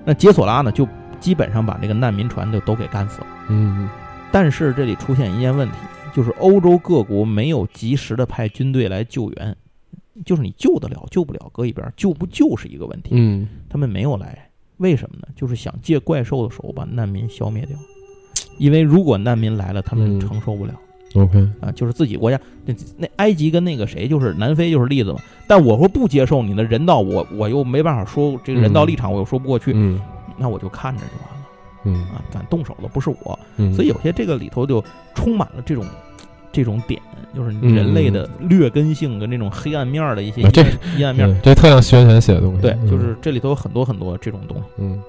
[0.03, 0.87] 那杰索拉呢，就
[1.19, 3.87] 基本上把这个难民船就都给干死了，嗯，
[4.31, 5.75] 但是这里出现一件问题，
[6.17, 9.56] 就是欧洲各国没有及时的派军队来救援，
[10.25, 15.27] 就是你救得了救不了搁一边，救不救是一个问题，嗯，他们没有来，为什么呢？
[15.36, 17.77] 就是想借怪兽的手把难民消灭掉。
[18.58, 20.73] 因为如果难民来了，他们承受不了。
[21.13, 25.19] OK 啊，就是自己国家那那埃及跟那个谁，就是南非就是例子嘛。
[25.45, 29.71] 但我说不接受你的人道，我我又没办法说这个人道立场，我又说不过去。
[29.75, 30.01] 嗯，
[30.36, 31.34] 那我就看着就完了。
[31.84, 33.39] 嗯啊，敢动手的不是我。
[33.58, 35.86] 嗯，所以有些这个里头就充满了这种
[36.51, 37.01] 这种点，
[37.36, 40.41] 就是人类的劣根性跟那种黑暗面的一些
[40.97, 41.39] 阴暗面。
[41.43, 42.62] 这特像徐元泉写的东西。
[42.62, 44.63] 对，就是这里头有很多很多这种东西。
[44.77, 45.01] 嗯，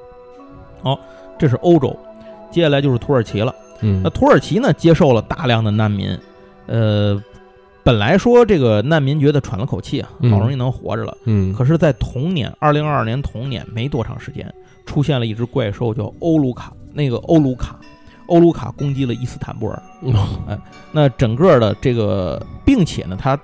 [0.83, 0.99] 好，
[1.39, 1.97] 这是欧洲。
[2.51, 6.19] 接下来就是土耳其了，嗯，那土耳其呢接受了大量的难民，
[6.67, 7.23] 呃，
[7.83, 14.51] 本来说这个难民觉得喘了口气啊，好容易能活着了，嗯，可是，在同年二零二二年同年没多长时间，
[14.87, 17.79] 出现了一只怪兽叫欧卢卡，那个欧卢卡，
[18.29, 19.83] 欧卢卡攻击了伊斯坦布尔，
[20.47, 20.59] 哎，
[20.93, 23.39] 那整个的这个，并且呢，他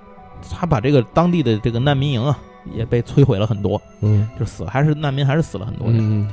[0.50, 2.38] 他把这个当地的这个难民营啊
[2.74, 6.28] 也被摧毁了很多，嗯，就死还是难民还是死了很多人。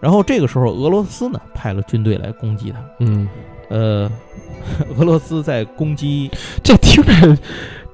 [0.00, 2.78] 然后这个时候，俄罗斯呢派了军队来攻击他。
[3.00, 3.28] 嗯，
[3.70, 4.10] 呃，
[4.98, 6.30] 俄罗斯在攻击，
[6.62, 7.38] 这听着，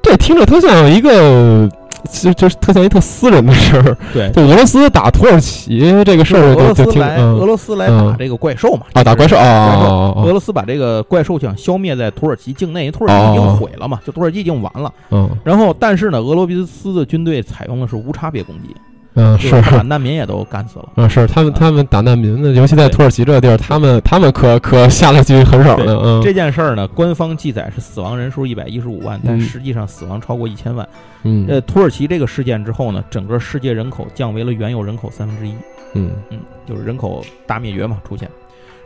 [0.03, 1.71] 这听着特像一个，
[2.11, 3.97] 就就是特像一特私人的事儿。
[4.13, 8.87] 对，就俄罗斯打土耳其这个事儿，俄罗斯来，俄罗斯来打这个怪兽嘛？
[8.93, 10.13] 啊，打怪兽啊！
[10.17, 14.01] 俄罗斯把这个怪兽想消灭在土耳其境内，土耳其已经毁了嘛？
[14.05, 14.93] 就土耳其已经完了。
[15.11, 15.31] 嗯。
[15.45, 18.75] 然后，但是呢，俄罗斯的军队采用的是无差别攻击。
[19.15, 20.89] 嗯，是把难民也都干死了。
[20.97, 25.95] 嗯，是他们，他们打难民的，尤其在土耳其这个地儿，他们他们可可下了去很少的。
[26.03, 30.89] 嗯，这件事儿呢，官方记载是死亡人数一百一十五万，但实际上死亡超过一千万。
[31.25, 35.53] 嗯，呃，土耳其这个事件之后呢，整个世界人口降为了原有人口三分之一。
[35.95, 38.31] 嗯嗯，就是人口大灭绝嘛，出现。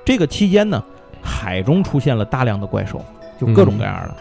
[0.04, 0.82] 这个期间呢，
[1.22, 3.00] 海中出现了大量的怪兽，
[3.40, 4.16] 就各种各样的。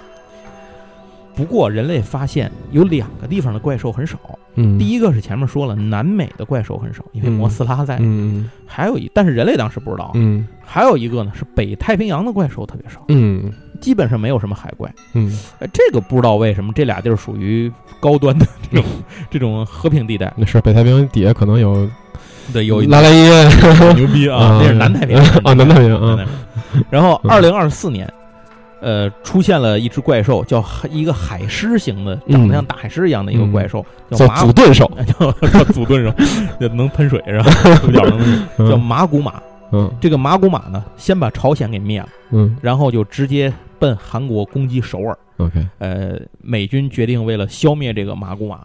[1.35, 4.17] 不过人类发现有两个地方的怪兽很少。
[4.57, 7.97] 嗯，第一个是前面说了，南美的怪兽很少，因为摩斯拉在。
[7.99, 10.11] 嗯，还有一，但是人类当时不知道。
[10.15, 13.03] 嗯，还有一个呢，是北太平洋的怪兽特别少。
[13.09, 14.89] 嗯，基本上没有什么海怪。
[15.11, 17.69] 嗯，哎，这个不知道为什么这俩地儿属于
[17.99, 18.85] 高端的这种
[19.29, 20.33] 这种和平地带。
[20.37, 21.89] 那是北太平洋底下可能有，
[22.53, 23.49] 对，有拉莱耶，
[23.93, 24.59] 牛逼啊！
[24.61, 26.25] 那是南太平洋 啊，南太平洋啊。
[26.89, 28.09] 然后，二零二四年。
[28.81, 36.13] 呃，出现了一只怪兽，叫一个海狮型的，长得像大海狮一样的一个怪兽， 叫祖盾兽，叫叫祖盾兽，
[36.73, 37.51] 能喷水是吧？
[38.69, 39.41] 叫马古马。
[39.71, 45.17] 嗯，这个马古马呢，先把朝鲜给灭了，嗯，然后就直接奔韩国攻击首尔。
[45.37, 48.59] OK，呃，美军决定为了消灭这个马古马，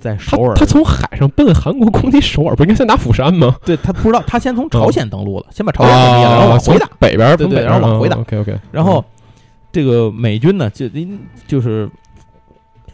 [0.00, 3.54] 在首尔，他从海上奔韩国攻击首尔，不应该先打釜山吗？
[3.66, 8.16] 对他不知道，他先从朝鲜登陆了，先把朝鲜给灭了，然后往回打北边，对对，然后往回打。
[8.16, 9.04] OK OK，然后。
[9.76, 10.88] 这个美军呢，就
[11.46, 11.86] 就是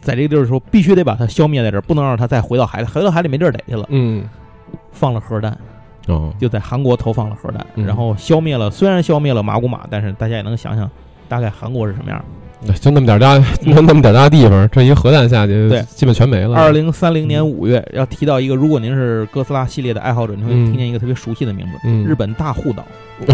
[0.01, 3.85] 在这个地儿说，必须得把它消灭在这儿，不能让它再回到海里，回到海里没地儿逮去了。
[3.87, 4.27] 嗯，
[4.91, 5.57] 放了核弹，
[6.07, 8.69] 哦，就在韩国投放了核弹，然后消灭了。
[8.69, 10.91] 虽然消灭了马古马，但是大家也能想想，
[11.29, 12.25] 大概韩国是什么样。
[12.79, 16.55] 就那么点大， 那那么点大地方，这一个核弹下去，对，基本全没了。
[16.57, 21.73] 二零三零年五月，要提到一个，如果您是哥斯拉系列的爱好者，你会听见一个特别熟悉的名字——
[22.07, 22.85] 日本大护岛，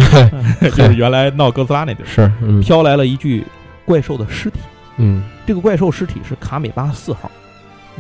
[0.76, 2.06] 就是原来闹哥斯拉那地儿。
[2.06, 3.46] 是，飘来了一具
[3.86, 4.60] 怪兽的尸体。
[4.98, 7.32] 嗯，这个怪兽尸体是卡美巴四号，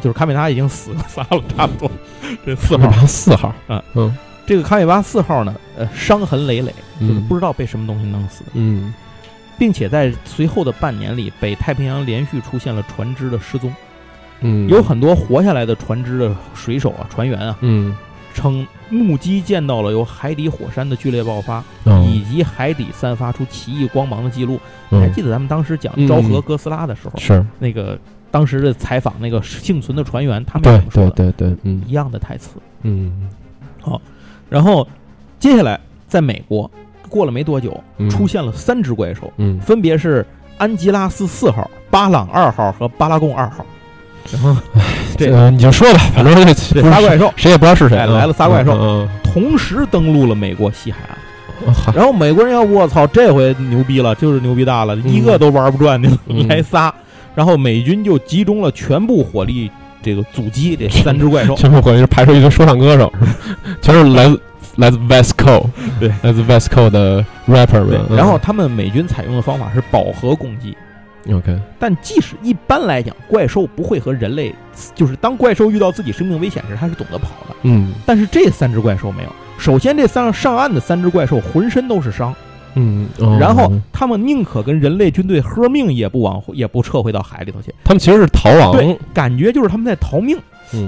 [0.02, 1.89] 就是卡美拉已经死了 仨了，差不多。
[2.46, 4.15] 这四号，四号啊，嗯，
[4.46, 8.52] 这个卡美巴四号呢，呃，伤痕累累，就是不知道被什么东西弄死的。
[8.54, 8.94] 嗯。
[9.60, 13.72] 并且在随后的半年里，北太平洋连续出现了船只的失踪。
[14.39, 17.93] 嗯，有很多活下来的船只的水手啊、船员啊，嗯，
[18.34, 21.62] 称目击见到了由海底火山的剧烈爆发，
[22.08, 24.58] 以及海底散发出奇异光芒的记录。
[24.89, 28.00] 还记得咱们当时讲昭和哥斯拉的时候，是那个
[28.32, 31.12] 当时的采访那个幸存的船员，他们怎么说的？
[31.12, 32.52] 对对对，嗯，一样的台词。
[32.84, 33.30] 嗯，
[33.82, 34.02] 好，
[34.50, 34.88] 然后
[35.38, 36.72] 接下来在美国。
[37.10, 40.26] 过了没多久，出现了三只怪兽，分别是
[40.58, 43.65] 安吉拉斯四号、巴朗二号和巴拉贡二号。
[44.32, 44.56] 然后，
[45.17, 47.98] 这个你就说吧， 反正这这仨怪兽谁也不知道是谁。
[47.98, 51.17] 来了仨怪兽，同时登陆了美国西海岸。
[51.93, 56.10] 然后美国人要我操，这回牛逼了，就是牛逼大了，一个都玩不转的，
[56.48, 56.93] 来仨。
[57.36, 59.69] 然后美军就集中了全部火力，
[60.02, 61.56] 这个阻击这三只怪兽。
[61.58, 63.12] 全部火力排出一堆说唱歌手，
[63.82, 64.39] 全是来自。
[64.80, 65.65] 来自 Vesco，
[66.00, 68.00] 对，来自 Vesco 的 rapper 们。
[68.15, 70.76] 然后他们美军采用的方法是饱和攻击。
[71.32, 74.56] OK，但即使一般来讲，怪兽不会和人类，
[74.96, 77.56] 就是当怪兽遇到自己生命危险时，它是懂得跑的。
[77.63, 79.30] 嗯，但是这三只怪兽没有。
[79.58, 82.34] 首先，这三上岸的三只怪兽浑身都是伤。
[82.76, 87.74] 嗯，然后他们宁可跟人类军队喝命，也不往也不撤回到海里头去。
[87.84, 90.38] 他们其实是逃亡，对，感觉就是他们在逃命。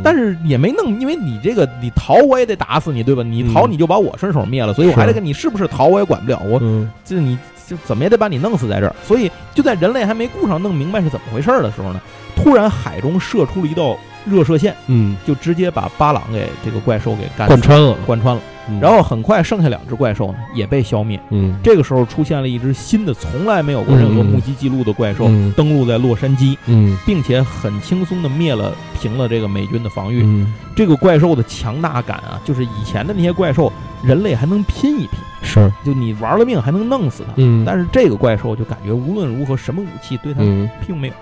[0.03, 3.23] 但是也没弄，因为你这个你逃我也得打死你，对吧？
[3.23, 6.59] 你逃你就把我顺手灭了，所以我还得跟你是不是逃我也管不了，我
[7.03, 8.95] 就你就怎么也得把你弄死在这儿。
[9.03, 12.01] 所以就在人类还没顾上弄明白是怎么回事的时候呢，
[12.35, 18.41] 突然海中射出了一道热射线，嗯，就直接把巴朗给这个怪兽给干贯穿了，贯穿了。
[18.79, 21.19] 然后很快，剩下两只怪兽呢也被消灭。
[21.29, 30.21] 嗯，这个时候出现了一只新的、从来没有过任何目击记录的怪兽，登陆在洛杉矶，嗯，并且很轻松的灭了、平了这个美军的防御。
[30.23, 33.71] 嗯，这个怪兽的强大感啊，就是以前的那些怪兽，
[34.03, 37.33] 人类还能拼一拼，是，就你玩了命还能弄死它。
[37.37, 40.39] 嗯，但是这个怪兽就感觉无论如何，什么武器对它
[40.85, 41.13] 并没有。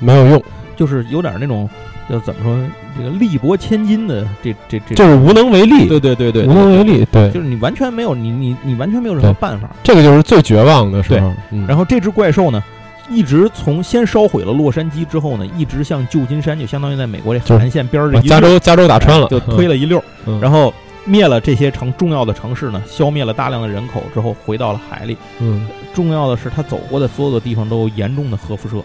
[0.00, 0.42] 没有用，
[0.76, 1.68] 就是有点那种。
[2.10, 2.54] 要怎么说？
[2.98, 5.88] 这个力薄千斤的，这这这就是无能为力。
[5.88, 7.02] 对对对对，无能为力。
[7.10, 9.70] 对，就是你完全没有你你你完全没有任何办法。
[9.82, 11.32] 这个就是最绝望的时候。
[11.66, 12.62] 然后这只怪兽呢，
[13.08, 20.04] 一直从先烧毁了洛杉矶之后呢，一直向旧金山，就相当于在美国这海岸线边儿这加州加州打穿了，就推了一溜，
[20.42, 20.74] 然后
[21.06, 25.16] 灭了这些城重要的城市呢，消灭了大量的人口之后，回到了海里。
[25.40, 28.84] 嗯，重要的是他走过的所有的地方都有严重的核辐射。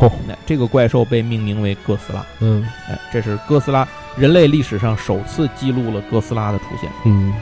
[0.00, 0.10] 哦，
[0.44, 2.24] 这个怪兽被命名为哥斯拉。
[2.40, 6.90] 嗯，哎，这是哥斯拉，人类历史上首次记录了哥斯拉的出现。
[7.04, 7.32] 嗯，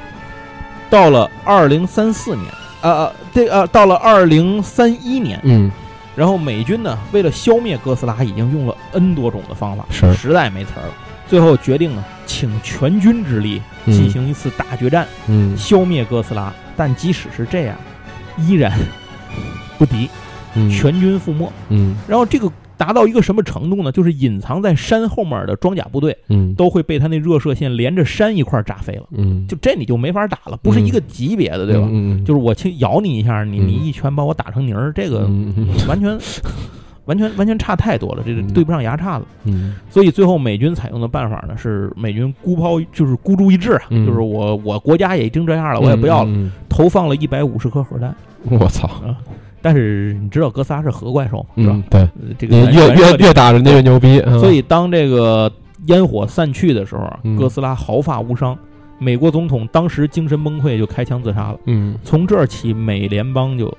[0.91, 2.53] 到了二零三四年，
[2.83, 5.71] 呃呃，对呃，到了二零三一年，嗯，
[6.15, 10.95] 然后美军呢，为了消灭哥斯拉，已经用了 N 多种的方法，是实在没词儿了。
[11.29, 16.53] 最后决定呢，请全军之力进行一次大决战，嗯，消灭哥斯拉。
[16.77, 17.77] 但即使是这样，
[18.37, 18.73] 依然
[19.79, 20.11] 不敌。
[20.71, 21.51] 全军覆没。
[21.69, 23.93] 嗯，然后这个达到一个什么程度呢？
[23.93, 29.05] 就是隐藏在山后面的装甲部队，嗯，都会被他那热射线连着山一块炸飞了。
[29.13, 31.89] 嗯，就这你就没法打了，不是一个级别的，对吧？
[31.91, 35.31] 嗯，就是我轻咬你一下，你你一拳把我打成泥儿，这个
[35.87, 36.19] 完全
[37.05, 39.25] 完全完全差太多了，这个对不上牙叉子。
[39.45, 48.13] 嗯，所以最后美军采用的办法呢，是美军孤抛，就是孤注一掷啊，就是我我国家也已经这样了，我也不要了，投放了一百五十颗核弹。
[48.51, 48.91] 我操！
[49.63, 51.83] 但是你知道哥斯拉是核怪兽是吧？
[51.89, 54.21] 对，这个越越越打人家越牛逼。
[54.41, 55.51] 所以当这个
[55.87, 58.59] 烟火散去的时候，哥斯拉毫发无伤。
[58.99, 61.59] 美国总统当时精神崩溃，就开枪自杀了。
[61.67, 63.77] 嗯，从这儿起，美联邦就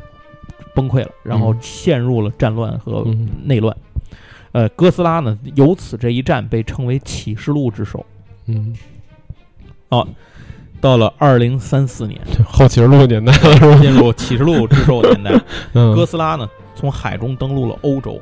[0.75, 3.05] 崩溃了，然后陷入了战乱和
[3.41, 3.73] 内乱。
[4.51, 8.05] 呃，哥斯拉呢，由此这一战被称为启示录之手。
[8.47, 8.75] 嗯，
[9.89, 10.05] 好，
[10.83, 15.31] 到了二零三四年，后启示录年代了，进入启示录之兽年代。
[15.71, 18.19] 哥斯拉呢，从海中登陆了欧洲，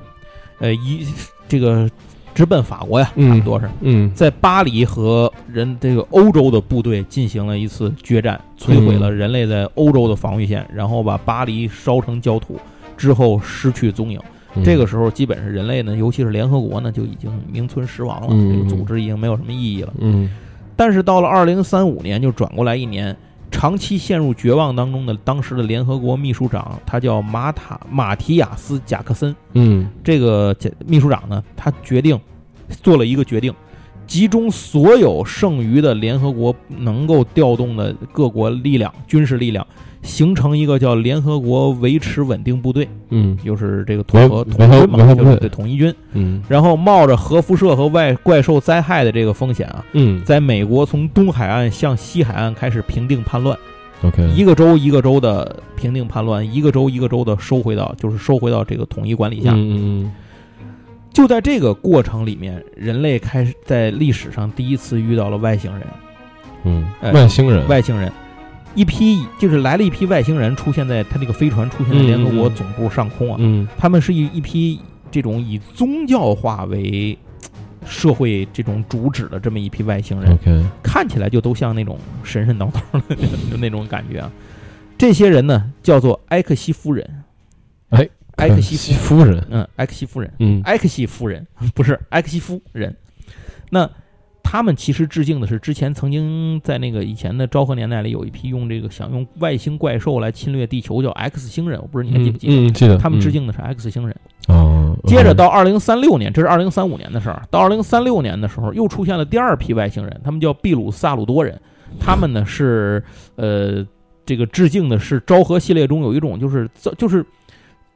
[0.59, 1.07] 呃，一
[1.47, 1.89] 这个。
[2.33, 3.69] 直奔法国呀，差不多是。
[3.81, 12.57] 嗯，在巴黎和人这个欧洲的部队进行了一次决战，摧毁了人类在欧洲的防御线，然后把巴黎烧成焦土，
[12.95, 14.17] 之后失去踪影。
[14.63, 18.27] 这个时候，基本上人类呢，尤其是联合国呢，就已经名存实亡了。
[18.29, 19.93] 这个组织已经没有什么意义了。
[19.99, 20.31] 嗯。
[20.81, 23.15] 但是到了二零三五年，就转过来一年，
[23.51, 29.35] 长期陷入绝望当中的当时的联合国秘书长，他叫马塔马提亚斯·贾克森。
[29.53, 30.55] 嗯，这个
[30.87, 32.19] 秘书长呢，他决定。
[32.81, 33.53] 做了一个决定，
[34.07, 39.65] 集中所有剩余的联合国能够调动的各国力量、军事力量，
[40.01, 42.87] 形成一个叫联合国维持稳定部队。
[43.09, 45.93] 嗯，就是这个统合统军嘛，就是统一军。
[46.13, 53.57] 嗯，然后冒着核辐射和外怪兽灾害的这个风险啊，嗯，在美国从东海岸向西海岸开始平定叛乱。
[54.03, 59.51] OK，一个州一个州的平定叛乱，一个州一个州的收回到，就是收回到这个统一管理下。
[59.53, 60.11] 嗯嗯。
[61.13, 65.87] 就在这个过程里面，人类开始在历史上第一次遇到了外星人。
[66.63, 68.11] 嗯，外星人，外星人，
[68.75, 73.35] 一批就是来了一批外星人，出现在他那个飞船出现在联合国总部上空啊。
[73.39, 77.17] 嗯，他们是一一批这种以宗教化为
[77.85, 80.31] 社会这种主旨的这么一批外星人。
[80.31, 82.79] OK，看起来就都像那种神神叨叨
[83.49, 84.31] 的 那种感觉啊。
[84.97, 87.20] 这些人呢，叫做埃克西夫人。
[88.41, 88.49] 哎。
[88.49, 92.95] 埃克西夫人，嗯，埃克西夫人，嗯，埃克西夫人 不是埃克西夫人。
[93.69, 93.89] 那
[94.43, 101.79] 他们其实致敬的是之前曾经在那个以前的昭和年代里有一批用这个想用外星怪兽来侵略地球，叫 X 星人。
[101.79, 102.53] 我不知道你还记不记得？
[102.53, 102.97] 嗯，记得。
[102.97, 104.15] 他们致敬的是 X 星人。
[104.47, 104.97] 哦。
[105.05, 107.43] 接着到二零三六年，这是二零三五年的事儿。
[107.49, 111.57] 到二零三六年的时候，又出现了第二批外星人，他们叫秘鲁萨鲁多人。
[111.99, 113.01] 他们呢是
[113.35, 113.85] 呃，
[114.25, 117.23] 这个致敬的是昭和系列中有一种就是就是。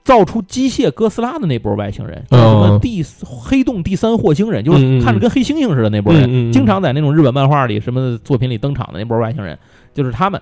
[0.05, 9.57] 造出机械哥斯拉的那波外星人，叫什么第黑洞第三火星人，就是看着跟黑猩猩似的那波人，经常在那种日本漫画里、什么作品里登场的那波外星人，
[9.93, 10.39] 就是他们。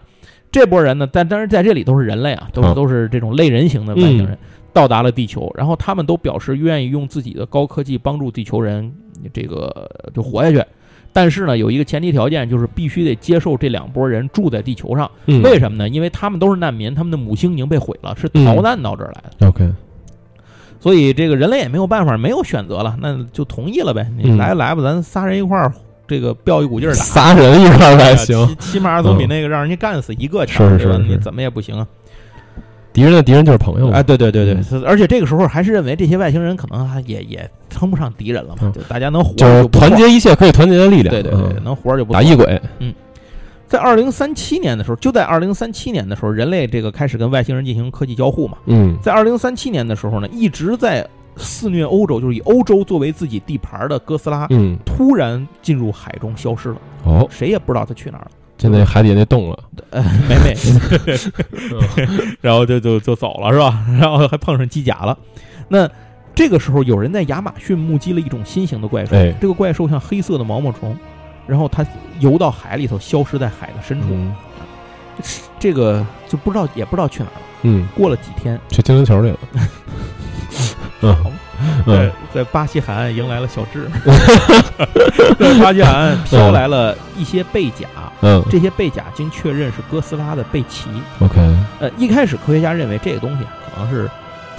[0.52, 4.38] 这波人呢，但但是在这里都是人类啊，都是都是这种类人型的外星人，
[4.72, 8.94] 到达了地球，然后他们都表示愿意用自己的高科技帮助地球人，
[9.34, 10.64] 这个就活下去。
[11.14, 15.10] 但是呢，有一个前提条件，就是必须得接受这两拨人住在地球上。
[15.44, 15.88] 为什么呢？
[15.88, 19.48] 因为他们都是难民，他们的母星已经被毁了，是逃难到这儿来的。
[19.48, 19.70] OK，
[20.80, 24.12] 所以这个人类也没有办法，没有选择了，那就同意了呗。
[24.18, 25.72] 你来来吧，咱仨人一块儿，
[26.08, 27.04] 这个飙一股劲儿打。
[27.04, 30.98] 仨人一块儿还行，起码总比那个让人家干死一个强，是吧？
[31.08, 31.88] 你怎么也不行啊。
[32.94, 42.62] 敌人的敌人就是朋友哎，对对对对，而且这个时候还是认为这些外星人可能还也也称不上敌人了嘛，就大家能活就团结一切可以团结的力量，对对对，能活着就不打异鬼。
[42.78, 42.94] 嗯，
[43.68, 48.58] 在二零三七年的时候，就在二零三七年的时候，人类这个开始跟外星人进行科技交互嘛。
[48.68, 51.04] 嗯，在二零三七年的时候呢，一直在
[51.36, 56.78] 肆虐欧洲，就是以欧洲作为自己地盘的哥斯拉，嗯，突然进入海中消失了。
[57.06, 58.32] 哦，谁也不知道他去哪儿了。
[58.58, 59.60] 就在海底那洞了，
[60.30, 60.56] 没 没，
[62.40, 63.84] 然后就就就走了是吧？
[64.00, 65.18] 然后还碰上机甲了。
[65.68, 65.90] 那
[66.36, 70.96] 这个时候，有人在亚马逊目击了一种新型的怪兽，这个怪兽像黑色的毛毛虫，
[71.46, 71.86] 然后它
[72.20, 74.08] 游到海里头，消失在海的深处。
[75.60, 77.42] 这个就不知道，也不知道去哪儿了。
[77.64, 79.40] 嗯，过了几天，去精灵球里了。
[81.02, 81.16] 嗯。
[81.86, 83.88] 在在巴西海岸迎来了小智，
[85.40, 87.88] 在巴西海岸飘来了一些背甲，
[88.22, 90.90] 嗯，这些背甲经确认是哥斯拉的背鳍。
[91.20, 91.40] OK，
[91.80, 94.10] 呃，一开始科学家认为这个东西可能是，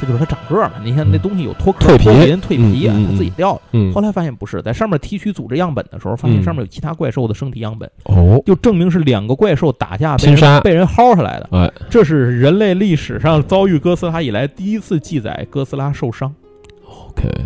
[0.01, 0.75] 这就是它长个儿嘛。
[0.83, 3.61] 你看那东西有脱壳、蜕皮、蜕皮啊，它自己掉了。
[3.73, 7.91] 嗯，后来发现不是，在上面提取组织样本的时候，发现上面有其他怪兽的身体样本。
[8.05, 11.49] 哦，就证明是两个怪兽打架被人被人薅下来的。
[11.53, 16.33] 哎，这是人类历史上遭遇哥斯拉以来第一次记载哥斯拉受伤。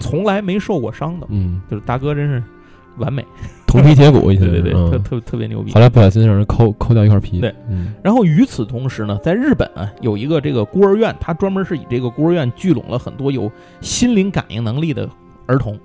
[0.01, 2.43] 从来没受过伤的，嗯，就是大哥真是
[2.97, 3.25] 完美。
[3.66, 5.73] 铜皮铁骨，对对对，特特特别牛逼。
[5.73, 7.39] 后来不小心让人抠抠掉一块皮。
[7.39, 7.55] 对，
[8.03, 13.51] 然后与此同时呢，在日本啊，有一个这个孤儿院，它专门是以这个孤儿院聚拢了很多有
[13.83, 15.09] 心灵感应能力的
[15.47, 15.79] 儿童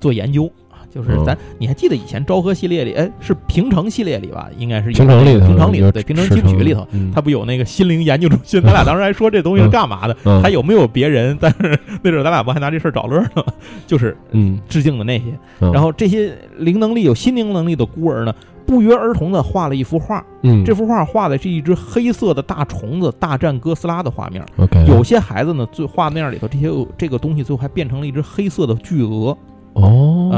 [0.00, 0.50] 做研究。
[0.96, 4.48] 就是咱，你还记得以前昭和系列里，哎，是平成系列里吧？
[4.56, 8.62] 应该是平成里，平成里对，平成七部曲里头，他不有那个心灵研究中心？
[8.62, 10.16] 咱俩当时还说这东西是干嘛的？
[10.42, 11.36] 还有没有别人？
[11.38, 13.44] 但是那时候咱俩不还拿这事儿找乐呢？
[13.86, 15.24] 就是嗯，致敬的那些。
[15.58, 18.34] 然后这些灵能力有心灵能力的孤儿呢，
[18.64, 20.24] 不约而同的画了一幅画。
[20.42, 24.42] 嗯，这幅画画的是一只黑色的大虫子大战哥斯拉的画面。
[24.56, 29.36] OK，有些孩子呢，最画面里头这些这个东西，最后还变成了一只黑色的巨鹅。
[29.74, 30.30] 哦，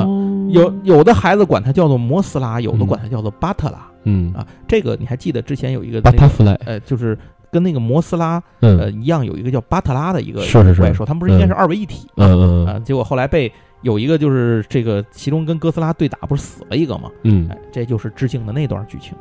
[0.48, 3.78] 有有的孩子管它叫做摩斯拉，有的管它叫做巴特拉。
[4.04, 7.16] 嗯啊，这个你还记得之前有一个巴特弗莱，呃，就是
[7.50, 10.40] 跟那个摩斯拉呃一样，有一个叫巴特拉的一个
[10.74, 12.24] 怪兽，他们不是应该是二位一体吗？
[12.26, 17.10] 嗯嗯啊，结果后来被有一个就是这个其中跟哥斯拉对打，不是死了一个吗？
[17.24, 19.14] 嗯，哎这就是致敬的那段剧情。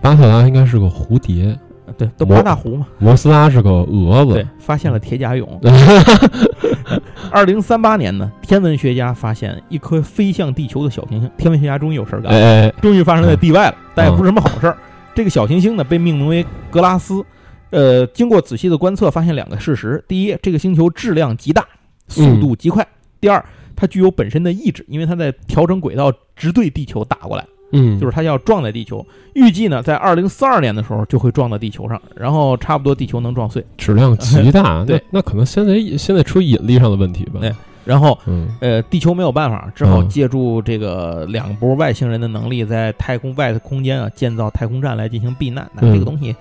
[0.00, 1.56] 巴特拉应该是个蝴蝶。
[1.98, 2.86] 对，都八大湖嘛。
[2.98, 4.32] 摩斯拉是个蛾子。
[4.32, 5.46] 对，发现了铁甲蛹。
[7.30, 11.30] 二零三八年呢，天文学家发现一颗飞向地球的小行星。
[11.36, 14.76] 天文学家终于有事儿干了，终于发生在地外了，但也不是什么好事儿。
[15.14, 17.24] 这个小行星呢，被命名为格拉斯。
[17.70, 21.66] 呃，经过仔细的观测，发现两个事实：第一，这个星球质量极大，
[22.06, 22.84] 速度极快；
[23.20, 27.44] 第二，它具有本身的意志，因为它在调整轨道，直对地球打过来。
[27.74, 29.04] 嗯，就是它要撞在地球，
[29.34, 34.84] 预计呢在二零四二年的时候就会撞到地球上，然后差不多地球能撞碎，质量极大。
[34.86, 37.40] 对，那可能现在现在出引力上的问题吧。
[37.40, 37.52] 对，
[37.84, 38.18] 然后
[38.60, 45.68] 呃，地球没有办法，只好借助这个两波外星人的能力，在太空外的空间啊建造太空站来进行避难。
[45.74, 46.34] 那这个东西，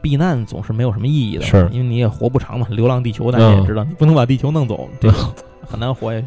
[0.00, 2.66] 避难总是没有什么意义的，是因为你也活不长嘛。
[2.70, 5.14] 流浪地球，大家也知道，你不能把地球弄走，这个
[5.68, 6.26] 很难活下去。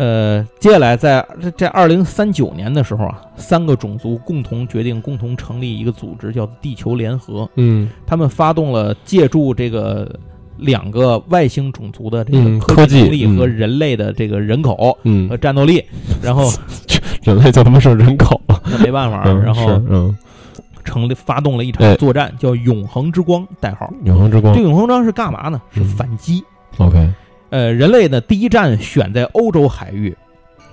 [0.00, 1.22] 呃，接下来在
[1.58, 7.46] 在二零三九年的时候啊，三个种族共同决定共同成立一个组织，叫做地球联合。
[7.56, 10.10] 嗯，他们发动了借助这个
[10.56, 14.96] 两个外星种族的这个科技能力和人类的这个人口
[15.28, 15.84] 和战斗力，
[16.22, 16.50] 然后
[17.22, 20.16] 人类就他妈是人口，那没办法，然后嗯，
[20.82, 24.54] 成立发动了一场作战，叫永恒之光，代号永恒之光。
[24.54, 25.60] 这永恒之光是干嘛呢？
[25.70, 26.42] 是反击。
[26.78, 27.06] OK。
[27.50, 30.16] 呃，人类呢第一站选在欧洲海域，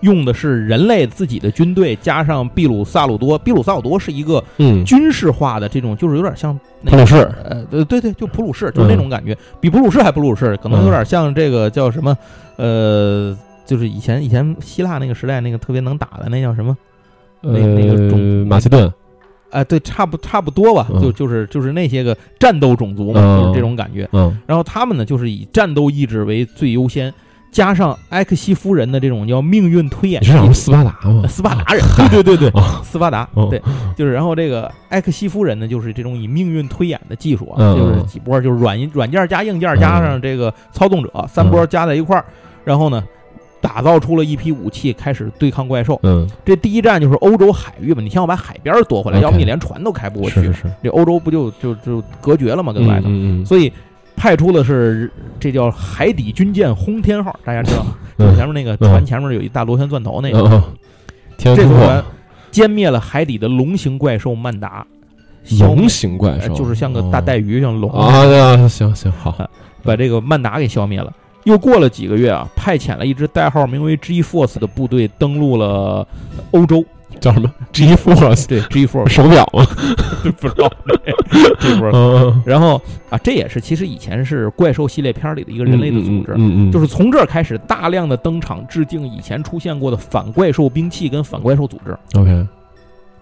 [0.01, 3.37] 用的是人类自己的军队加上秘鲁萨鲁多。
[3.39, 4.43] 秘鲁萨鲁多是一个
[4.85, 7.15] 军事化的这种，就是有点像普鲁士。
[7.43, 12.15] 呃，对对对，就普鲁士，就是那种感觉，比普鲁士还普鲁士，可能有点像这个叫什么？
[12.57, 16.77] 呃，就是以前以前希腊那个时代那个特别能打的那叫什么？
[17.41, 18.91] 那那个种马其顿。
[19.49, 24.07] 哎，对，差不差不多吧，就就是就是那些个战斗种族嘛，就是这种感觉。
[24.11, 27.13] 嗯，然后他们呢，就是以战斗意志为最优先，
[27.51, 30.21] 加上埃克西夫人的这种叫命运推演。
[30.21, 31.25] 你是斯巴达吗？
[31.27, 33.61] 斯巴达人，对对对对，斯巴达，对，
[33.95, 42.25] 就是然后这个埃克西夫人呢，就是这种以命运推演的技术啊，就是几波，就是软软件加硬件加上这个操纵者三波加在一块儿，
[42.63, 43.03] 然后呢。
[43.67, 45.99] 打造出了一批武器，开始对抗怪兽。
[46.03, 50.41] 嗯，这第一站就是欧洲海域嘛，你先要把海边夺回来，要不你连船都开不过去。
[50.41, 52.71] 是是，这欧洲不就就就隔绝了吗？
[52.71, 53.07] 跟外头。
[53.09, 53.45] 嗯嗯。
[53.45, 53.69] 所以
[54.15, 57.95] 派出的是这叫海底军舰轰天号，大家知道吗？
[58.17, 60.63] 就前面那个船前面有一大螺旋钻头那个。
[61.37, 62.03] 这艘船
[62.51, 64.87] 歼灭了海底的龙形怪兽曼达。
[65.59, 68.25] 龙形怪兽就是像个大带鱼，像龙啊。
[68.25, 69.35] 啊，行行好，
[69.83, 71.13] 把这个曼达给消灭了。
[71.47, 76.05] 又过了几个月啊，派遣了一支代号名为 G Force 的部队登陆了
[76.51, 76.83] 欧洲，
[77.21, 78.45] 叫什么 G Force？
[78.45, 79.65] 对，G Force 手表吗？
[80.41, 80.69] 不知道。
[81.61, 82.33] G Force。
[82.45, 91.97] 然后啊，这也是其实以前是怪兽系列片里的一个人类的组织，嗯嗯，就是从这儿开始大量的登场致敬以前出现过的反怪兽兵器跟反怪兽组织。
[92.19, 92.45] OK，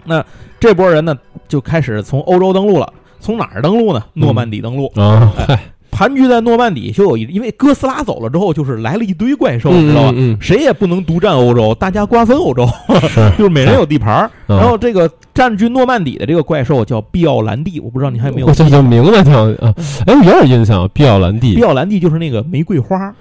[0.04, 0.26] 那
[0.60, 1.16] 这波人呢
[1.48, 4.04] 就开始从欧洲登陆了，从哪儿登陆呢？
[4.14, 5.60] 诺曼底登陆啊，嗨。
[5.96, 10.18] 盘踞在诺曼底就有一，因为哥斯拉走了之后，就是来了一堆怪兽，知道吧？
[10.42, 12.68] 谁也不能独占欧洲，大家瓜分欧洲，
[13.38, 14.30] 就是每人有地盘。
[14.46, 18.52] 然后这个占据诺曼底的这个怪兽叫碧奥兰蒂，我不知道你还有没有？
[18.52, 19.74] 这这名字挺啊，
[20.06, 20.90] 哎，有点印象。
[20.94, 23.16] 碧奥兰蒂，碧奥兰蒂就是那个玫瑰花。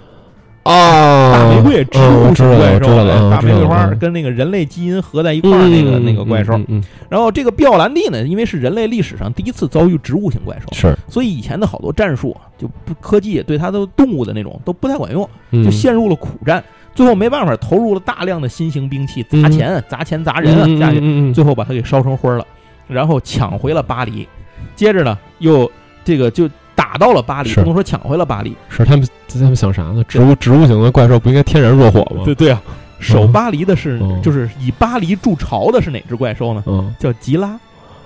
[0.65, 6.59] 啊，大玫瑰植物型怪兽，大玫瑰花跟那个人类基因合在一块儿那个那个怪兽。
[7.11, 16.65] 然后这个碧奥兰蒂呢，因为是人类历史上第一次遭遇植物型怪兽，是，所以以前的好多战术就不科技对它的动物的那种都不太管用，就陷入了苦战。
[16.95, 22.47] 最后没办法，投入了大量的新型兵器，砸钱、砸钱、砸人啊，下去，最后把它给烧成灰了，
[22.89, 24.27] 然后抢回了巴黎。
[24.75, 25.71] 接着呢，又
[26.03, 26.49] 这个就。
[26.95, 28.57] 打到了巴黎，不能说抢回了巴黎。
[28.69, 30.05] 是他们他们想啥呢？
[30.07, 32.23] 植物植物型的怪兽不应该天然弱火吗？
[32.25, 32.63] 对对啊，
[33.01, 36.63] 守巴黎的是，就是以巴黎筑巢的是哪只怪兽呢？
[36.67, 37.59] 嗯，叫吉拉。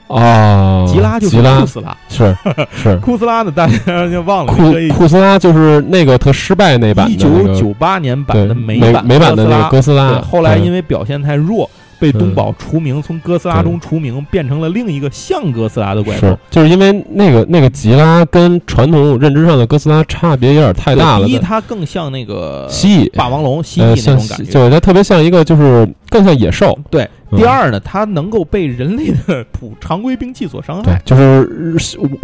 [0.07, 2.35] 啊，吉拉就是库斯拉，是
[2.75, 3.53] 是 库斯拉呢？
[3.55, 4.55] 大家就忘了。
[4.55, 10.19] 库库斯拉就是那个特失败那版，一九九八年版的美版美版的那个哥斯拉。
[10.23, 11.69] 后来因为表现太弱。
[11.99, 16.29] 被东宝除名，从哥斯拉中除名，变成了另一个像哥斯拉的怪兽。
[16.29, 21.27] 是，就是因为那个那个吉拉跟传统认知上的哥斯拉差别有点太大了。
[21.27, 26.79] 第一，它更像那个蜥蜴、霸王龙、蜥蜴那种感觉，对，它特别像一个，就是更像野兽。
[26.91, 27.09] 对。
[27.37, 31.77] 第二呢，它能够被人类的 普常规兵器所伤害，就是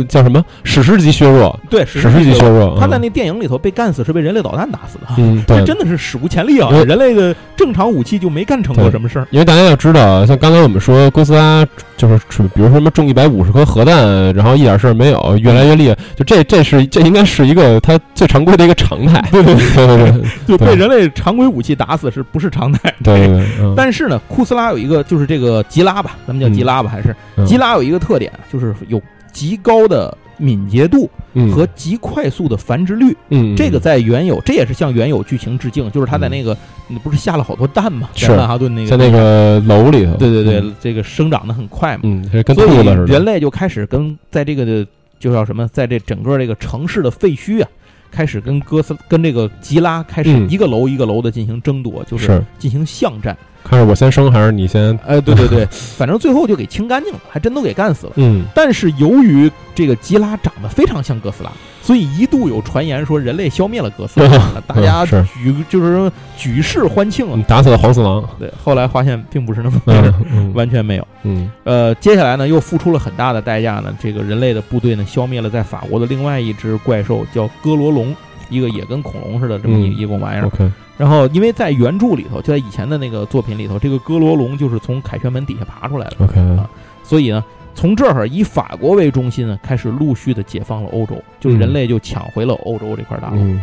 [0.08, 1.58] 叫什么史诗级削弱。
[1.68, 2.76] 对，史诗级削弱。
[2.78, 6.70] 他在那电影里头被干死是被人类导弹打死的，嗯，这真的是史无前例啊！
[6.70, 9.26] 人类的正常武器就没干成过什么事儿。
[9.30, 12.18] 因为大家要知道，像刚才我们说哥斯拉，就是
[12.54, 19.20] 比如说什么中一百五十颗核弹，然后一点事儿没有，越来越厉害，就这这是这应该是一个它最常规的一个常态。
[19.30, 20.12] 对对对对
[20.46, 22.94] 对，就被人类常规武器打死是不是常态？
[23.02, 23.74] 对对对。
[23.76, 24.94] 但是呢，库斯拉有一个。
[25.04, 29.00] 就是这个吉拉吧，咱们叫吉拉吧，还是吉拉有一个特点，就是有
[29.32, 31.10] 极高的敏捷度
[31.52, 33.14] 和极快速的繁殖率。
[33.28, 36.56] 嗯，这个在原有，这也是向原有剧情致敬，就是他在那个
[37.02, 44.86] 不是下了好多蛋吗，在曼哈顿那个在那个楼里头，对对对，这个生长的很快嘛，嗯，跟所以人类就开始跟在这个的
[45.18, 47.68] 就叫什么，在这整个这个城市的废墟啊，
[48.14, 53.36] 开始跟哥斯跟这个吉拉开始一个楼一个楼的进行争夺，就是进行巷战。
[53.64, 54.96] 看是我先生还是你先？
[55.06, 58.12] 哎，对对对， 反正最后就给清干净了，还真都给干死了。
[58.16, 61.50] 嗯，但是由于这个吉拉长得非常像哥斯拉，
[61.84, 64.28] 所以一度有传言说人类消灭了哥斯拉，
[64.66, 68.26] 大家 举就是举世欢庆啊，打死了黄四郎。
[68.38, 70.14] 对，后来发现并不是那么回事，
[70.54, 71.06] 完全没有。
[71.24, 78.16] 嗯，呃，接下来呢又付出了很大的代价呢，这个人类的部队呢消灭了在法国的另外一只怪兽，叫哥罗龙。
[78.50, 86.68] 一个也跟恐龙似的这么一一种玩意儿，然后因为在原著里头，就在以前的那个作品里头，这个哥罗龙就是从凯旋门底下爬出来的，OK 啊，
[87.02, 87.42] 所以呢，
[87.74, 93.56] 从这儿以法国为中心呢，开始陆续的解放了欧洲，就是人类就抢回了欧洲这块大陆。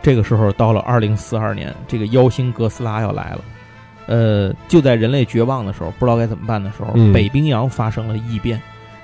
[0.00, 3.40] 这个时候到了二零四二年，这个妖星哥斯拉要来了，
[4.06, 8.60] 呃，就在人类绝望的时候，不知道该怎么办的时候，北冰洋发生了异变。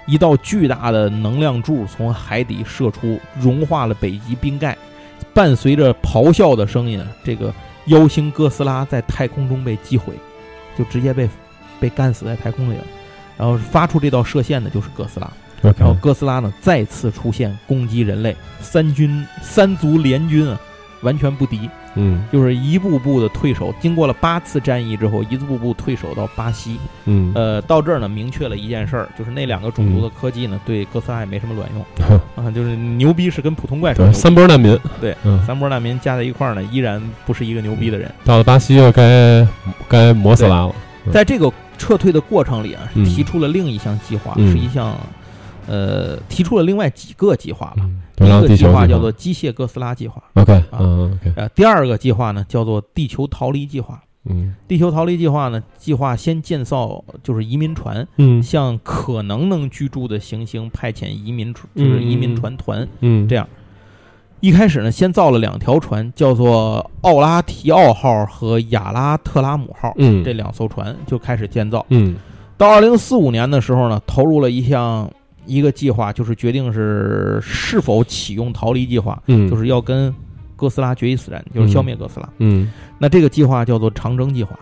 [0.06, 4.76] 一道巨大的能量柱从海底射出，融化了北极冰盖。
[5.32, 7.52] 伴随着咆哮的声音，这个
[7.86, 10.12] 妖星哥斯拉在太空中被击毁，
[10.78, 11.28] 就直接被
[11.80, 12.84] 被干死在太空里了。
[13.36, 15.30] 然后发出这道射线的就是哥斯拉。
[15.78, 20.60] 然后哥斯拉呢再次出现攻击人类，三军三族联军啊，
[21.00, 21.70] 完全不敌。
[21.96, 26.76] 嗯，就是一步步的退守，经过了八次战役之后，一步步退守到巴西。
[27.04, 34.12] 嗯，呃，到这儿呢，明确了一件事儿，就是那两个种族的科技呢，对哥斯拉也没什么卵用 啊，就是牛逼是跟普通怪兽。
[34.12, 35.16] 三波难民，对，
[35.46, 38.12] 三波难民加在一块儿呢，依然不是一个牛逼的人。
[38.24, 39.46] 到了巴西又该
[39.88, 40.74] 该磨死拉了。
[41.12, 44.96] 在这个撤退的过程里啊，提出了另一项计划，是一项。
[45.66, 47.88] 呃，提出了另外几个计划吧。
[48.18, 50.22] 一个计划叫做“机械哥斯拉计划”。
[50.36, 51.32] OK，啊，OK。
[51.36, 53.98] 呃，第二个计划呢叫做“地球逃离计划”。
[54.28, 63.48] 嗯，地球逃离计划呢，计划先建造就是移民船，嗯，向可能能居住的行星派遣移民船，就是移民船团，嗯，这样。
[64.44, 71.86] 一开始呢，先造了两条船，叫做“奥拉提奥号”和“亚拉特拉姆号”，嗯，这两艘船就开始建造。
[71.88, 72.14] 嗯，
[72.58, 75.10] 到二零四五年的时候呢，投入了一项。
[75.46, 80.10] 一个计划就是决定是是否启用逃离计划，嗯，就是要跟
[80.56, 84.58] 哥斯拉决一死战，就是消灭哥斯拉，嗯，那这个计划叫做长征计划，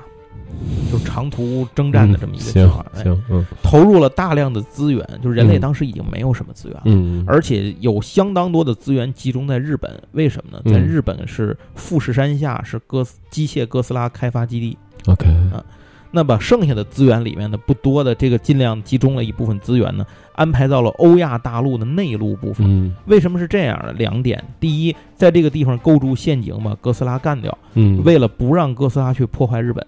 [0.90, 10.62] 就长途征战的这么一个计划，行，嗯，投入了大量的资源，就是人类当时已经没有什么资源了，嗯，而且有相当多的资源集中在日本，为什么呢？
[10.72, 14.76] 在日本是富士山下是哥斯机械哥斯拉开发基地
[15.06, 15.64] ，OK 啊。
[16.14, 22.66] 那把剩下的资源里面的不多的这个尽量集中了一部分资源呢，安排到了欧亚大陆的内陆部分。
[22.68, 23.94] 嗯，为什么是这样的？
[23.94, 27.56] 两点：第一，在这个地方构筑陷阱，把哥斯拉干掉。
[27.72, 29.86] 嗯，为了不让哥斯拉去破坏日本，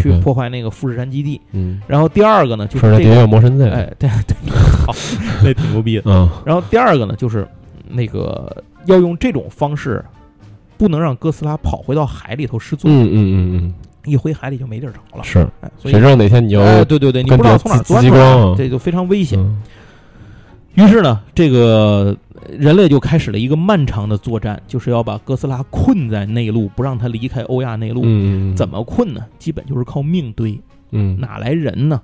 [0.00, 1.40] 去破坏那个富士山基地。
[1.52, 3.70] 嗯，然后第二个呢，就是这个魔神在。
[3.70, 4.36] 哎，对对，
[4.86, 4.94] 好，
[5.42, 6.02] 那挺牛逼的。
[6.06, 7.46] 嗯，然后第二个呢，就是
[7.88, 10.04] 那个要用这种方式，
[10.76, 12.90] 不能让哥斯拉跑回到海里头失踪。
[12.90, 13.74] 嗯嗯嗯嗯。
[14.06, 15.46] 一回海里就没地儿着了，是，
[15.84, 19.38] 谁知道哪天你又对对对，你不知道从哪钻出来，这就非常危险。
[20.72, 22.16] 于是呢，这个
[22.48, 28.02] 人类就开始了一个漫长的作战，就是要把哥斯拉困在内陆，不让他离开欧亚内陆。
[28.54, 29.20] 怎么困呢？
[29.38, 30.60] 基本就是靠命堆。
[30.92, 32.00] 嗯，哪来人呢？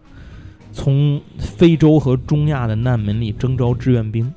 [0.73, 4.33] 从非洲和中亚的难民里征召志愿兵。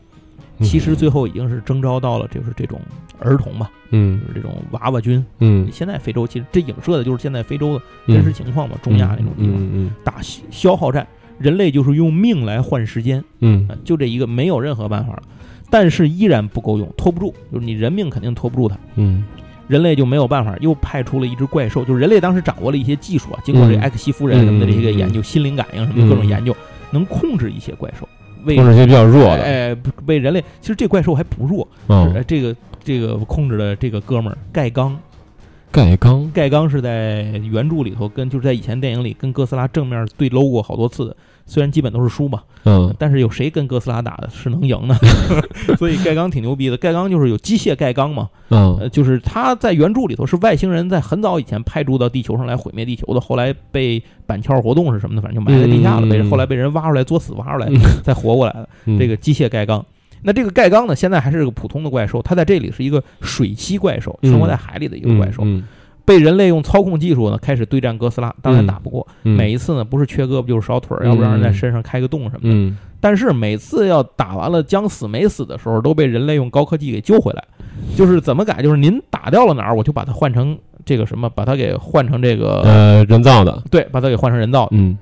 [0.62, 2.82] 其实最后已经是征召到了就是这种
[3.18, 5.26] 儿童吧，嗯，就是这种娃娃军。
[5.40, 10.16] 嗯，现在非洲其实这影射的就是现在非洲的真实情况嘛，中亚那种地方嗯打
[10.52, 15.24] 消耗战，人类就是用命来换时间，嗯，就这一个没有任何办法了，
[15.70, 18.78] 但是依然不够用，拖不住，就是你人命肯定拖不住它。
[18.96, 19.24] 嗯。
[19.68, 21.86] 人类就没有办法，又派出了一只怪兽。
[21.86, 26.56] 就是人类当时掌握了一些技术啊，经过这埃克西夫人什么的这些研究，心灵感应什么各种研究，
[26.90, 28.10] 能控制一些怪兽，
[28.44, 29.44] 控制一些比较弱的。
[29.44, 31.68] 哎，为人类，其实这怪兽还不弱。
[31.88, 34.98] 嗯，这个这个控制的这个哥们儿盖刚，
[35.72, 41.16] 盖刚，盖刚是在原著里头跟就是在以前电影里跟哥斯拉正面对搂过好多次的。
[41.50, 44.96] 虽然基本都是输嘛，嗯，但是有谁跟哥斯拉打的是能赢呢？
[45.80, 46.78] 所以盖刚挺牛逼的。
[46.78, 57.68] 盖刚就是有机械盖刚嘛，嗯，就是他在原著里头是外星人在很早以前派驻到地球上来毁灭地球的，后来被板桥活动是什么的，反正就埋在地下了，被后来被人挖出来作死挖出来
[58.04, 58.70] 再活过来的。
[59.00, 59.84] 这个机械盖刚，
[60.22, 65.44] 那这个盖刚呢，现在还是个普通的怪兽，它在这里是一个水栖怪兽，生活在海里的一个怪兽。
[66.10, 69.06] 被人类用操控技术呢开始对战哥斯拉，当然打不过。
[69.22, 72.50] 每一次呢不是缺胳膊就是少腿儿，要不然人在身上开个洞什么的。
[73.00, 77.44] 但是每次要打完了将死没死的时候，都被人类用高科技给救回来。
[77.96, 78.64] 就是怎么改？
[78.64, 83.62] 就是您打掉了哪儿，我就把它换成这个什么，把它给换成这个呃人造的。
[83.70, 84.70] 对，把它给换成人造的。
[84.72, 84.98] 嗯，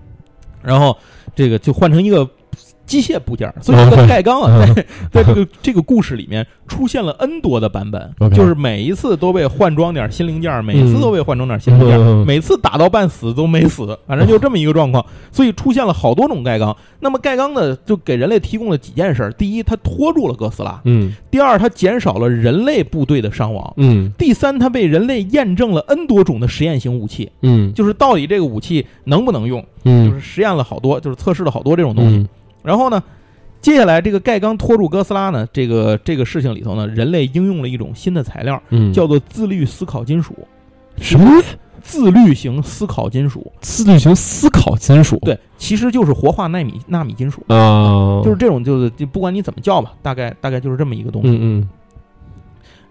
[0.62, 0.94] 然后
[1.34, 2.30] 这个就换成一个。
[2.88, 4.86] 机械部件，所以这个 盖缸啊，在
[5.22, 16.76] 在这个这个故事里面出现了 N 多的版本，就是每一次都被换装点新零件，每一次都被换装点新零件，每次打到半死都没死，反正就这么一个状况， 所以出现了好多种盖缸。
[17.00, 27.30] 那么盖缸呢，就给人类提供了几件事：第一，它拖住了哥斯拉；嗯，第二，它减少了人类部队的伤亡；嗯，第三，它被人类验证了 N 多种的实验型武器。
[27.42, 29.64] 嗯，就是到底这个武器能不能用？
[29.84, 32.28] 嗯，就是实验了好多，就是测试了好多这种东西。
[32.68, 33.02] 然后呢，
[33.62, 38.62] 接下来这个盖刚拖住哥斯拉呢，这个这个事情里头呢，人类应用了一种新的材料，
[38.94, 40.36] 叫做自律思考金属。
[40.98, 41.42] 什么？
[41.82, 43.50] 自律型思考金属？
[43.62, 45.18] 自律型思考金属？
[45.20, 51.30] 对，其实就是活化纳米纳米金属啊，就是这种，就是就不管你怎么叫吧，大概大概就是这么一个东西。
[51.30, 51.70] 嗯嗯。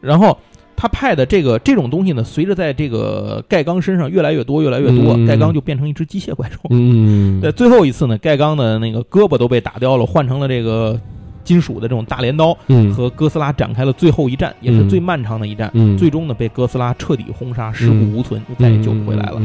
[0.00, 0.38] 然后。
[0.76, 6.58] 他派的这个这种东西呢，随着在这个盖刚身上越来越多，越来越多，盖刚就变成一只机械怪兽。
[6.70, 11.00] 嗯， 在最后一次呢，盖刚的那个胳膊都被打掉了，换成了这个
[11.42, 12.56] 金属的这种大镰刀，
[12.94, 15.70] 和哥斯拉展开了最后一战，也是最漫长的一战。
[15.72, 19.40] 嗯最终呢，被哥斯拉彻底轰杀，尸骨无存，就再也救不回来了。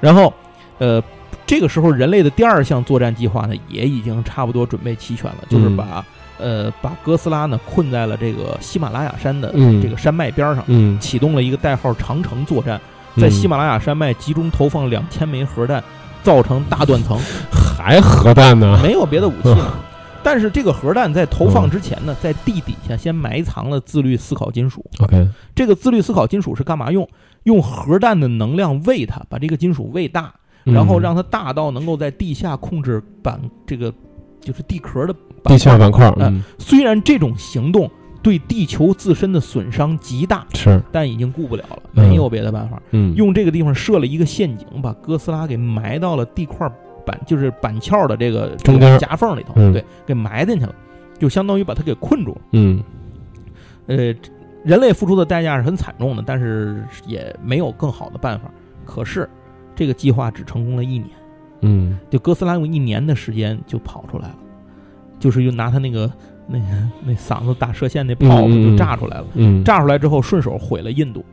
[0.00, 0.32] 然后，
[0.78, 1.02] 呃，
[1.46, 6.04] 这个时候人类的第二项作战计划呢，也已经差不多准备齐全了，就是把。
[6.40, 10.64] 呃，把哥斯拉呢困在了这个喜马拉雅山的这个山脉边上，
[10.98, 12.80] 启动了一个代号“长城”作战，
[13.16, 15.82] 在喜马拉雅山脉集中投放两千枚核弹，
[16.22, 17.18] 造成大断层。
[17.52, 18.78] 还核弹呢？
[18.82, 19.84] 没有别的武器了。
[20.22, 24.84] 但是这个核弹在投放之前呢，在地底下先埋藏了自律思考金属。
[24.98, 27.08] OK，这个自律思考金属是干嘛用？
[27.44, 30.30] 用核弹的能量喂它，把这个金属喂大，
[30.64, 33.90] 然后让它大到能够在地下控制板这个
[34.42, 35.14] 就是地壳的。
[35.44, 37.90] 地壳板块，嗯，虽然这种行动
[38.22, 46.70] 对地球自身的损伤极大，是，但已经顾不了了，没有别的办法，嗯，用这个地方设了一个陷阱，把哥斯拉给埋到了地块
[47.06, 50.74] 板，就是板壳的这个中间夹缝里头，对，给埋进去了，
[51.18, 52.82] 就相当于把它给困住了，嗯，
[53.86, 54.14] 呃，
[54.62, 58.50] 人类付出的代价是很惨重的，但是也没有更好的办法。
[58.84, 59.28] 可是
[59.74, 61.08] 这个计划只成功了一年，
[61.62, 64.34] 嗯，就哥斯拉用一年的时间就跑出来了。
[65.20, 66.10] 就是又拿他那个
[66.48, 66.58] 那
[67.04, 69.26] 那嗓子打射线那炮就炸出来了，
[69.64, 71.24] 炸出来之后顺手毁了印度，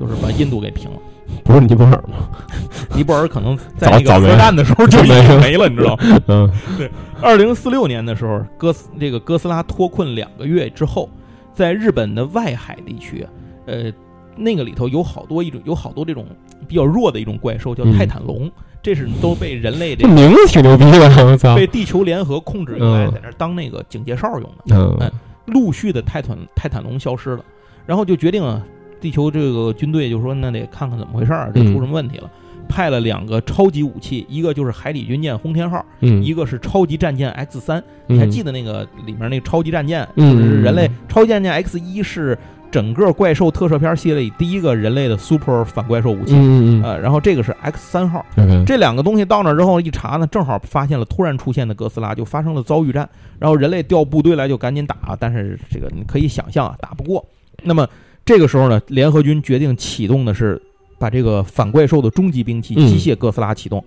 [0.00, 0.96] 就是把印度给平了。
[1.44, 2.28] 不是尼泊尔吗？
[2.94, 6.20] 尼泊尔可能在那个核弹的时候就已经没了，你知道吗？
[6.28, 6.90] 嗯，对。
[7.20, 11.08] 二零四六年的时候，哥斯这个哥斯拉脱困两个月之后，
[11.54, 13.26] 在日本的外海地区，
[13.66, 13.92] 呃，
[14.36, 16.26] 那个里头有好多一种有好多这种
[16.66, 18.50] 比较弱的一种怪兽，叫泰坦龙。
[18.84, 21.54] 这是都被人类这名字挺牛逼的，我操！
[21.54, 24.76] 被地球联合控制用来在那当那个警戒哨用的。
[24.76, 25.08] 嗯，
[25.46, 27.44] 陆续的泰坦泰坦龙消失了，
[27.86, 28.60] 然后就决定啊，
[29.00, 32.28] 地球这个军队就说那得看看怎么回事儿，这出什么问题了？
[32.68, 37.80] 派了两个超级武器，一个就是海底军舰轰天号，一个是超级战舰 X 三。
[38.08, 40.04] 你还记得那个里面那个超级战舰？
[40.16, 42.36] 就是人类超级战舰 X 一是。
[42.72, 46.34] 整个怪兽特摄片系列里第一个人类的 super 反怪兽武器，
[46.82, 48.24] 呃，然后这个是 X 三号，
[48.66, 53.06] 这两个东西到那之后一查呢，正好发现了突然出现的哥斯拉，就发生了遭遇战，
[53.38, 57.22] 然后人类调部队来就赶紧打，但是这个你可以想象啊，打不过。
[57.62, 57.86] 那么
[58.24, 60.60] 这个时候呢，联合军决定启动的是
[60.98, 63.84] 把这个反怪兽的终极兵器机械哥斯拉启动，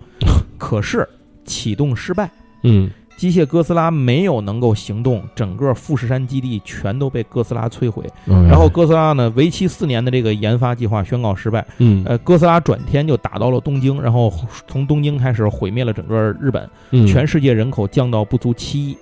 [0.58, 1.06] 可是
[1.44, 2.30] 启动失败，
[2.62, 8.04] 嗯，机械哥斯拉没有能够行动，整个富士山基地全都被哥斯拉摧毁。
[8.26, 11.66] 然后哥斯拉呢，为期四年的这个研发计划宣告失败。
[11.78, 14.32] 嗯，呃，哥斯拉转天就打到了东京，然后
[14.68, 16.68] 从东京开始毁灭了整个日本，
[17.06, 18.96] 全世界人口降到不足七亿。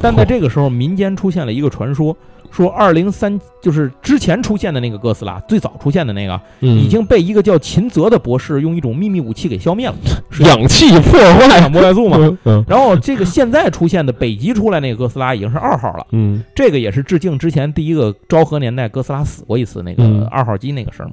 [0.00, 2.16] 但在这个时候，民间出现了一个传说。
[2.50, 9.94] 说二零三就是之前出现的那个哥斯拉，最早出现的那个，已经被一个叫秦泽的博士用一种秘密武器给消灭了，
[10.46, 11.68] 氧气破坏。
[11.70, 11.94] 破坏。
[11.94, 12.36] 素嘛。
[12.66, 21.12] 然后这个现在出现的北极出来那个哥斯拉已经是二号了，嗯，这个也是致敬之前第一个昭和年代哥斯拉死过一次那个二号机那个事儿嘛。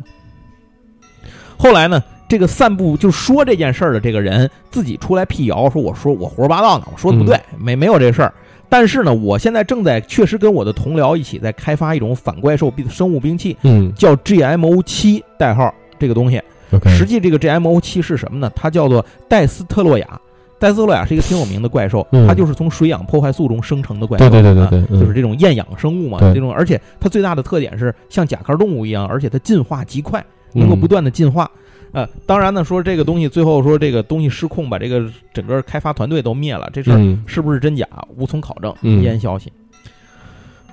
[1.57, 8.33] 后来呢，这个散布就说这件事儿的这个人自己出来辟谣，说我说我胡说八道呢，我说的不对，没没有这事儿。
[8.69, 16.41] 但是呢，我现在正在确实跟我的同僚一起在开发一种反怪兽兵生物兵器，嗯，叫 GMO 七代号这个东西。
[16.85, 18.51] 实际这个 GMO 七是什么呢？
[18.53, 20.19] 它叫做戴斯特洛亚。
[20.59, 24.29] 戴斯特洛亚是一个挺有名的怪兽，它就是从水氧破坏素中生成的怪兽。
[24.29, 26.19] 对对对对对，就是这种厌氧生物嘛。
[26.19, 30.21] 这种，而且它最大的特点是像甲壳动物一样，而且它进化极快，
[30.53, 31.49] 能够不断的进化。
[31.91, 39.51] 呃，当然呢，说这个东西最后说这个东西失控，把这个整个开发团队都灭了，这事儿是不是真假无从考证，言消息。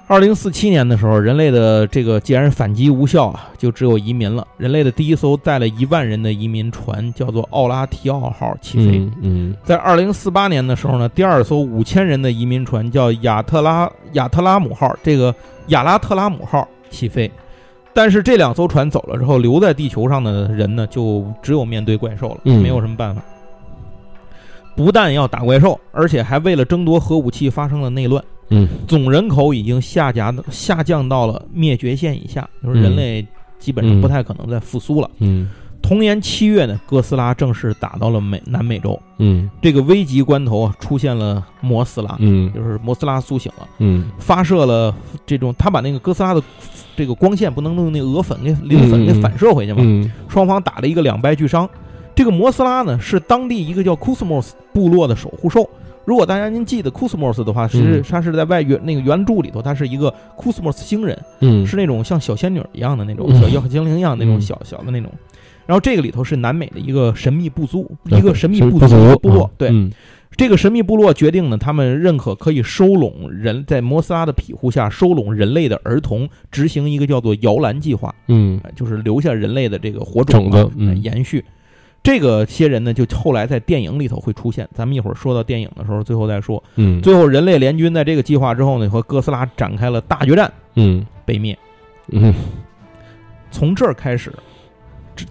[0.06, 4.46] 二零四七年的时候，人类的这个既然反击无效啊，就只有移民了。
[4.58, 9.10] 人类的第一艘载了一万人的移民船叫做奥拉提奥号起飞。
[9.22, 15.34] 嗯，在二零四八年的时候呢，第二艘五千人的移民船叫亚特拉亚特拉姆号，这个
[15.68, 17.30] 亚拉特拉姆号起飞。
[17.94, 23.22] 但是这两艘船走了之后，留在地球上的人呢，就只有面对怪兽了，没有什么办法。
[24.76, 28.22] 不但要打怪兽，而且还为了争夺核武器发生了内乱。
[28.48, 33.24] 嗯，总人口已经下降下降到了灭绝线以下，就是人类
[33.58, 35.08] 基本上不太可能再复苏了。
[35.20, 35.48] 嗯。
[35.84, 38.98] 同年七月呢，哥斯拉正式打到了美南美洲。
[39.18, 42.16] 嗯，这个危急关头啊，出现了摩斯拉。
[42.20, 43.68] 嗯，就是摩斯拉苏醒了。
[43.80, 46.42] 嗯，发射了这种，他把那个哥斯拉的
[46.96, 50.10] 这个光线不能用那鹅粉给磷粉给反射回去吗？
[50.26, 51.68] 双方打了一个两败俱伤。
[52.14, 55.68] 这个摩斯拉呢，是当地一个叫库斯莫斯部落的守护兽。
[56.06, 61.22] 如果大家您记得库斯莫斯的话，是他是在外原那个原著里头，他是一个库斯莫斯星人。
[61.40, 65.12] 嗯，是那种像小仙女一样的那种小妖精灵一样那种小小的那种。
[65.66, 69.50] 然后这个里头是南美的一个神秘部族，一个神秘部族部落。
[69.56, 69.70] 对，
[70.36, 78.14] 这个神秘部落决定呢，他们认可可以收拢人在摩斯拉的庇护下收拢人类的儿童，执行一个叫做摇篮计划。
[78.28, 81.44] 嗯，就是留下人类的这个火种子，延续。
[82.02, 84.68] 这个些人呢，就后来在电影里头会出现。
[84.74, 86.62] 咱们一会儿说到电影的时候，最后再说。
[86.76, 90.52] 嗯，最后人类联军在这个计划之后呢，和哥斯拉展开了大决战。
[90.74, 91.56] 嗯，被灭。
[92.10, 92.34] 嗯，
[93.50, 94.30] 从这儿开始。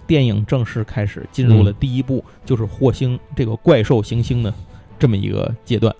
[0.06, 4.52] 电影正式开始进入了第一部，就是火星这个怪兽行星的
[4.98, 5.94] 这么一个阶段。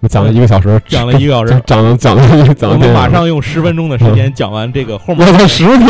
[0.00, 2.74] 我讲了一个小时，讲了一个小时，讲了讲了讲了。
[2.74, 5.26] 我们马上用十分钟的时间讲完这个后面。
[5.26, 5.88] 我十分钟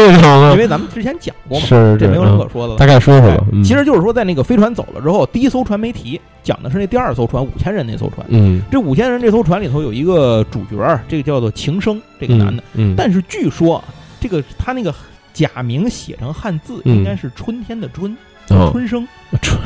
[0.53, 2.79] 因为咱们之前讲过嘛，是这没有什么可说的了。
[2.79, 3.45] 大概说说吧。
[3.64, 8.25] 其实就是说，在那个飞船走了之后，第一艘船没提，讲的是那第二艘船五千人那艘船。
[8.29, 12.62] 嗯，这五千人这艘船里头有一个主角，这个叫做情生，这个男的。
[12.75, 13.83] 嗯，但是据说
[14.20, 14.95] 这个他那个。
[15.35, 18.16] 假名写成汉字应该是春天的春，
[18.47, 19.07] 春生。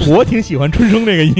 [0.09, 1.35] 我挺喜欢春生这个音，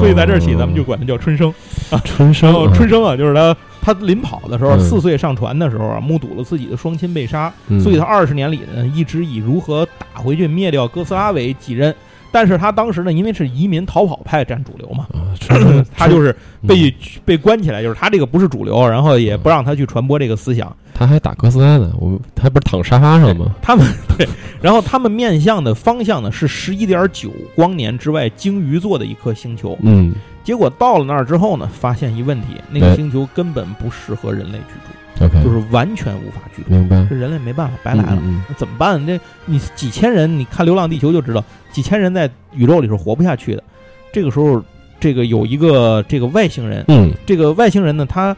[0.00, 1.52] 所以在这儿起，咱们就管它叫春生
[1.90, 2.00] 啊。
[2.04, 7.52] 春生，春生啊，就是他，他临跑的时候，四岁上船的时候啊，目睹了自己的双亲被杀，
[7.82, 11.94] 所以他二十年里呢，一直以如何打回去灭掉哥斯拉为己任。
[12.30, 15.06] 但是他当时呢，因为是移民逃跑派占主流嘛，
[15.96, 16.34] 他就是
[16.66, 20.74] 被被关起来，就是他这个不是主流，然后也不让他去传播这个思想。
[20.94, 23.54] 他还打哥斯拉呢，我他不是躺沙发上吗？
[23.62, 23.86] 他们
[24.18, 24.28] 对，
[24.60, 29.78] 然后他们面向的方向呢是十一点九光年之外鲸鱼座的一颗星球。
[29.82, 30.12] 嗯，
[30.42, 36.70] 结果到了那儿之后呢，发现一问题，那个星球根本不适合人类居住，OK，就是完全无法居住。
[36.70, 39.04] 明白，这人类没办法，白来了，那怎么办？
[39.06, 41.44] 这你几千人，你看《流浪地球》就知道。
[41.70, 43.62] 几千人在宇宙里是活不下去的。
[44.12, 44.62] 这个时候，
[44.98, 48.34] 这个有一个这个外星人，嗯，这个外星人呢，他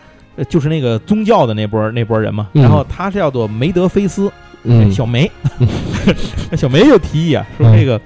[0.49, 2.49] 就是那个宗教的那波那波人嘛。
[2.53, 4.31] 然后他是叫做梅德菲斯，
[4.91, 5.31] 小梅，
[6.57, 8.01] 小梅就提议啊，说这个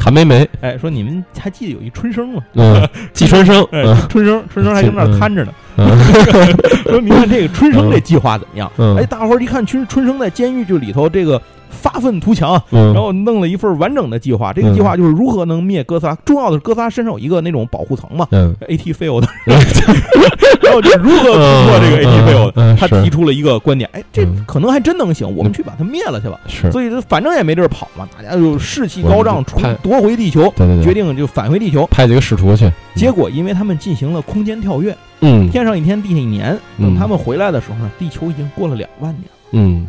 [0.00, 2.42] 韩梅梅，哎，说你们还记得有一春生吗？
[2.54, 3.66] 嗯，季春生，
[4.08, 5.52] 春生，春生还跟那儿看着呢。
[6.88, 8.70] 说你看这个春生这计划怎么样？
[8.98, 11.40] 哎，大伙儿一看春春生在监狱就里头这个。
[11.80, 14.52] 发愤图强，然后弄了一份完整的计划。
[14.52, 16.14] 这个计划就是如何能灭哥斯拉。
[16.24, 22.76] 重要的是，哥斯拉身上有一个那种保护层嘛，AT field， 然后就如何突破这个 AT field。
[22.76, 26.38] 他提出了一个观点，哎，这可能还真能行，我们去把它灭了去吧。
[26.46, 29.44] 是，所以反正也没地儿跑嘛，大家就士气高涨，
[29.82, 30.52] 夺回地球，
[30.82, 32.70] 决定就返回地球，派几个使徒去。
[32.94, 36.58] 结果因为他们进行了空间跳跃，嗯，天上一天，地下一年。
[36.78, 39.24] 等他们回来的时候呢，地球已经过了两万年。
[39.52, 39.86] 嗯，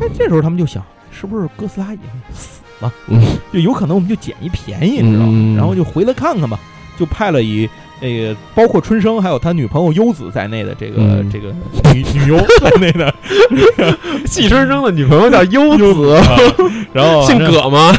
[0.00, 0.82] 那这时候他们就想。
[1.18, 2.92] 是不是哥斯拉已经死了？
[3.08, 3.20] 嗯，
[3.52, 5.56] 就有可能我们就捡一便宜，你知道吗？
[5.56, 6.58] 然后就回来看看吧。
[6.98, 7.68] 就派了以
[8.00, 11.54] 那个包括春生还有他女朋友优子在内的这个这个
[11.94, 13.14] 女女优在内的
[14.26, 16.20] 细生生的女朋友叫优子，
[16.92, 17.92] 然后姓葛吗？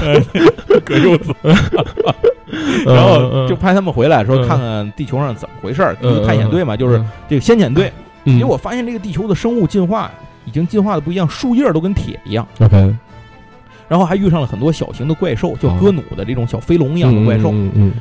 [0.84, 1.34] 葛优子。
[2.86, 5.96] 然后就派他们回来说看看地球上怎么回事儿。
[6.26, 7.92] 探险队嘛，就是这个先遣队。
[8.26, 10.12] 结果发现这个地球的生物进化。
[10.46, 12.48] 已经进化的不一样，树叶都跟铁一样。
[12.60, 12.96] OK，
[13.90, 17.52] 然后还遇上了很多小型的怪兽，叫哥努的这种小飞龙一样的怪兽。
[17.52, 17.94] 嗯嗯。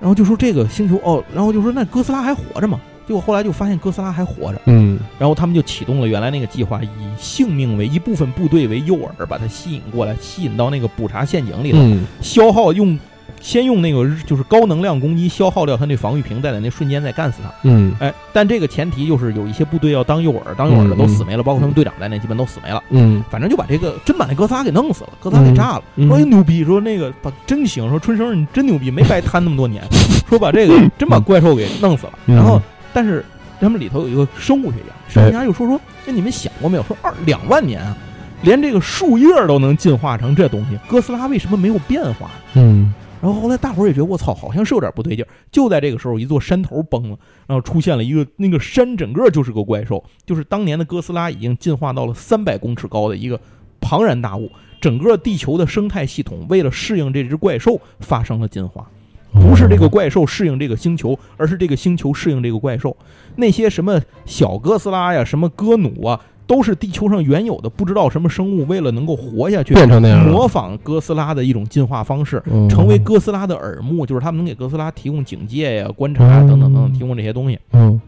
[0.00, 2.80] 然后就说这个星球哦，然后就说那哥斯拉还活着吗？
[3.06, 4.60] 结果后来就发现哥斯拉还活着。
[4.64, 4.98] 嗯。
[5.18, 11.78] 然后他们就启动了原来那个计划，以性命为一部分部队为诱饵，把它吸引过来，吸引到那个捕查陷阱里头，
[12.20, 12.98] 消耗用。
[13.46, 17.54] 先用那个就是高能量攻击消耗掉他那防御屏，再在那瞬间再干死他。
[17.62, 22.82] 嗯，哎，但这个前提就是有一些部队要当诱饵，当诱饵的都死没了，包括他们队长在内，基本都死没了。
[22.90, 25.82] 嗯，反正就把这个真把那哥仨给弄死了，哥仨给炸了。
[26.08, 29.80] 说牛逼，说那个把真行，说春生你真牛逼，没白摊那么多年。
[30.28, 32.14] 说把这个真把怪兽给弄死了。
[32.26, 32.60] 然后，
[32.92, 33.24] 但是
[33.60, 36.82] 他们里头有一个生物学家，生物学家又说说，那你们想过没有？
[36.82, 37.96] 说二两万年啊，
[38.42, 42.28] 连这个树叶都能进化成这东西，哥斯拉为什么没有变化？
[42.54, 42.92] 嗯。
[43.22, 45.28] 然后后来大伙儿也觉得我操，好像是有点不对劲儿。
[45.50, 53.40] 就在这个时候，一座山头崩了，然后出现了一个那个山整个就是个怪兽，就是当年的哥斯拉已经进化到了三百公尺高的一个
[53.80, 54.50] 庞然大物。
[54.78, 58.86] 整个地球的生态系统为了适应这只怪兽发生了进化，
[59.32, 62.94] 不是这个怪兽适应这个星球，而是这个星球适应这个怪兽。
[63.36, 66.20] 那些什么小哥斯拉呀，什么哥努啊。
[66.46, 77.58] 都是地球上原有的不知道什么生物，为了能够活下去，变成那样，模仿哥斯拉的一种进化方式，成为哥斯拉的耳目，就是他们能给哥斯拉提供警戒呀、观察等等等等，提供这些东西。
[77.72, 78.00] 嗯，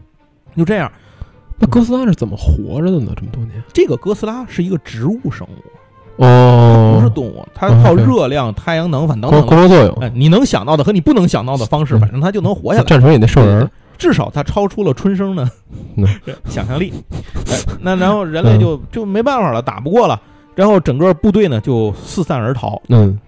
[0.55, 0.89] 就这样，
[1.59, 3.11] 那哥斯拉是怎么活着的呢？
[3.15, 9.45] 这么多年，这个哥斯拉是一个植物生物，哦，不是动物，它靠热量、太阳能，反等等。
[9.45, 9.93] 光合作用。
[10.01, 12.85] 哎，你能想到的和你不能想到的方式，反正它就能活下来。
[12.85, 13.69] 战锤也那兽人。
[13.99, 15.47] 至少它超出了春生的
[16.49, 16.91] 想象力，
[17.81, 20.19] 那然后人类就就没办法了，打不过了，
[20.55, 22.81] 然后整个部队呢就四散而逃。
[22.87, 23.19] 嗯，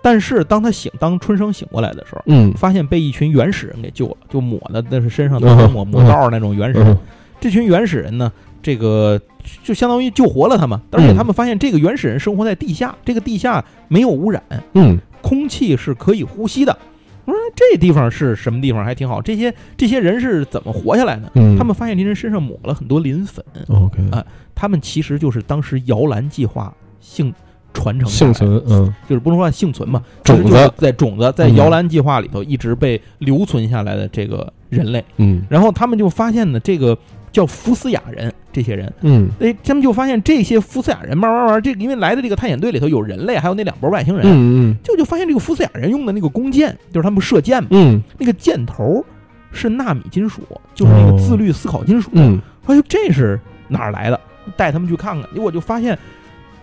[0.00, 6.96] 但是当他醒，当春生醒过来的时候，嗯，发现被一群原始人给救了，就抹的那是身上都是抹抹道那种原始人。
[7.40, 8.30] 这群原始人呢，
[8.62, 9.20] 这个
[9.64, 14.40] 就相当于救活了他们，而且他们发现这个原始人生活在地下，这个地下没有污染，
[14.74, 16.78] 嗯，空气是可以呼吸的。
[17.24, 18.84] 我说这地方是什么地方？
[18.84, 19.20] 还挺好。
[19.20, 21.30] 这些这些人是怎么活下来的？
[21.58, 23.44] 他们发现这人身上抹了很多磷粉。
[23.68, 27.32] OK 啊，他们其实就是当时摇篮计划幸
[27.72, 35.04] 传承幸存，嗯，就是不能说幸存嘛，种子在种子在摇篮计划里头一直被留存下来的这个人类。
[35.18, 36.96] 嗯，然后他们就发现呢，这个。
[37.32, 49.04] 叫福斯雅人，这些人，嗯，哎，他们就发现这些福斯雅人慢慢慢，这因为来的这个探险队里头有人类，还有那两波外星人，嗯嗯，就就发现这个福斯雅人用的那个弓箭，就是他们射箭嘛，嗯，那个箭头
[49.52, 50.42] 是纳米金属，
[50.74, 54.20] 就是那个自律思考金属，嗯，哎呦，这是哪儿来的？
[54.56, 55.96] 带他们去看看，结果就发现，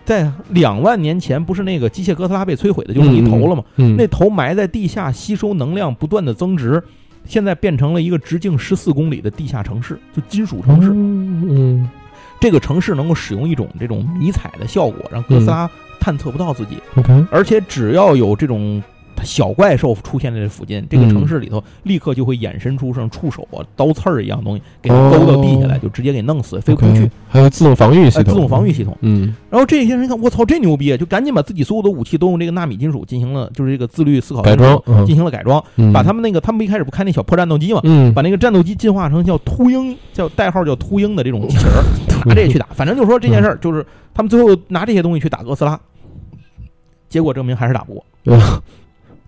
[0.03, 3.63] 在两万年前，不是那个机械哥斯拉被摧毁的，就剩一头了吗？
[3.77, 6.83] 嗯，那头埋在地下，吸收能量，不断的增值。
[7.27, 10.89] 现在变成了一个直径十四公里的地下城市，就金属城市。
[10.89, 11.87] 嗯，
[12.39, 15.69] 这个城市能够使用一种这种迷彩的效果，让哥斯拉
[15.99, 16.77] 探测不到自己。
[16.95, 18.81] OK，而且只要有这种。
[19.23, 27.09] 小怪兽出现在这附近，这个城市里头立刻就会衍生出像触手啊、刀刺儿一样东西，给它勾到地下来，就直接给弄死，飞不出去。
[27.29, 28.97] 还有自动防御系统，自动防御系统。
[29.01, 29.35] 嗯。
[29.49, 35.63] 然后这些人一看，我操，这牛逼，就赶紧把自己所有的武器都用这个纳米金属进行了，就是这个自律思考改装，进行了改装，
[35.93, 37.81] 把他们那个他们一开始不开那小破战斗机嘛，
[38.15, 41.73] 把那个战斗机进化成叫秃鹰，叫代号叫秃鹰的这种机器人，
[42.25, 42.67] 拿这去打。
[42.73, 45.79] 反正就说这件事儿，就是他们最后拿这些东西去打哥斯拉，
[47.09, 48.05] 结果证明还是打不过。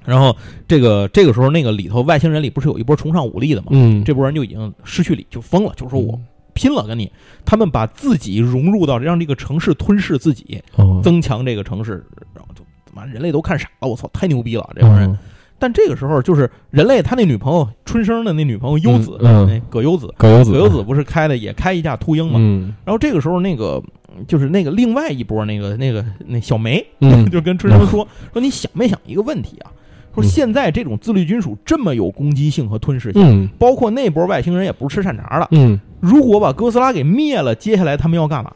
[0.10, 0.36] 然后
[0.68, 3.68] 这个这个时候，那个里头外星人里不是有一波崇尚武力的嘛？
[3.72, 6.20] 嗯，这波人就已经失去理，就疯了，就说我
[6.53, 7.10] 拼了，跟你。
[7.45, 10.62] 他们把自己融入到让这个城市吞噬自己，
[11.03, 15.18] 增强这个城市，然后就他妈人类都看傻了，我操，太牛逼了这帮人。
[15.62, 22.39] 但这个时候，就是人类他那女朋友春生的那女朋友优子，那葛优子，葛优子，葛优子不是开的也开一架秃鹰嘛？
[22.86, 23.84] 然后这个时候，那个
[24.26, 29.72] 就是那个另外一波那个那个那小梅，嗯 就跟春生说说你想没想一个问题啊？
[30.14, 35.47] 说现在这种自律军属这么有攻击性和吞噬性，嗯包括那波外星人也不是吃善茬的。
[35.51, 38.51] 嗯如果把哥斯拉给灭了，接下来他们要干嘛？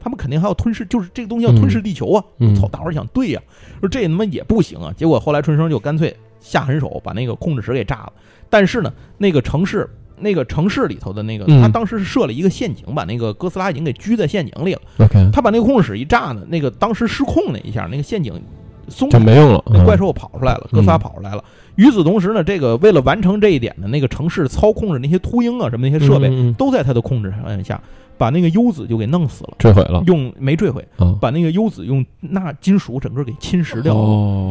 [0.00, 2.24] 他们肯定还要吞噬，就是这个东西要吞噬地球啊！
[2.38, 3.42] 嗯操，大伙儿想对呀、
[3.80, 4.94] 说这他妈也不行啊。
[4.96, 8.12] 结果后来春生就干脆下狠手把那个控制室给炸了。
[8.48, 9.88] 但是呢，那个城市
[10.18, 14.80] 那个城市里头的那个，嗯他当时是设了一个陷阱，把那个哥斯拉已经给拘在陷阱里了。
[15.32, 18.32] 他把那个控制室一炸呢，那个当时失控了一下，那个陷阱
[18.88, 19.62] 松就没用了。
[19.84, 21.42] 怪兽跑出来了，哥斯拉跑出来了。
[21.76, 27.32] 与此同时呢，这个为了完成这一点呢，那个城市操控着那些秃鹰啊什么那些设备，都在他的控制
[27.62, 27.80] 下，
[28.16, 33.94] 把那个优子就给弄死了，坠毁了用没坠毁，啊，把那个优子用钠金属整个给侵蚀掉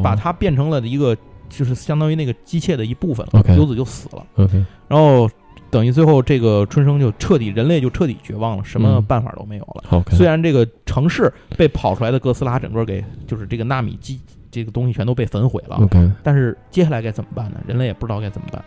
[0.03, 1.17] 把它变成了一个
[1.49, 4.47] 就是相当于那个机械的一部分了优子就死了。
[4.87, 5.27] 然后
[5.75, 10.05] 等于最后这个春生就彻底人类就彻底绝望了，什么嗯办法都没有了。
[10.11, 14.17] 虽然这个城市被跑出来的哥斯拉整个给就是这个纳米机
[14.49, 15.77] 这个东西全都被焚毁了
[16.23, 17.59] 但是接下来该怎么办呢？
[17.67, 18.63] 人类也不知道该怎么办。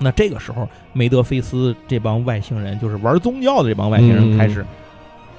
[0.00, 4.66] 那这个时候，梅德菲斯这帮外星人，就是玩宗教的这帮外星人嗯开始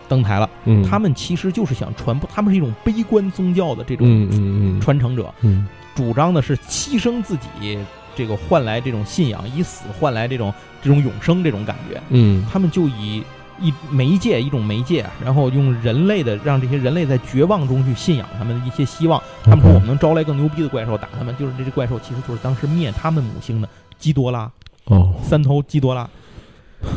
[0.08, 0.50] 登台了。
[0.64, 7.78] 嗯，他们其实就是想传播，他们是一种悲观宗教的这种传承者，嗯主张的是牺牲自己，
[8.20, 10.54] 这个换来这种信仰，以死换来这种
[10.84, 12.02] 这种永生这种感觉。
[12.10, 13.24] 嗯他们就以
[13.62, 19.24] 一媒介一种媒介，然后用人类的让这些人类在绝望中去信仰他们的一些希望。
[19.44, 24.52] 他们说我们能招来更牛逼的怪兽打他们，就是这只怪兽其实就是当时灭他们母星的基多拉，
[24.86, 26.10] 哦，三头基多拉。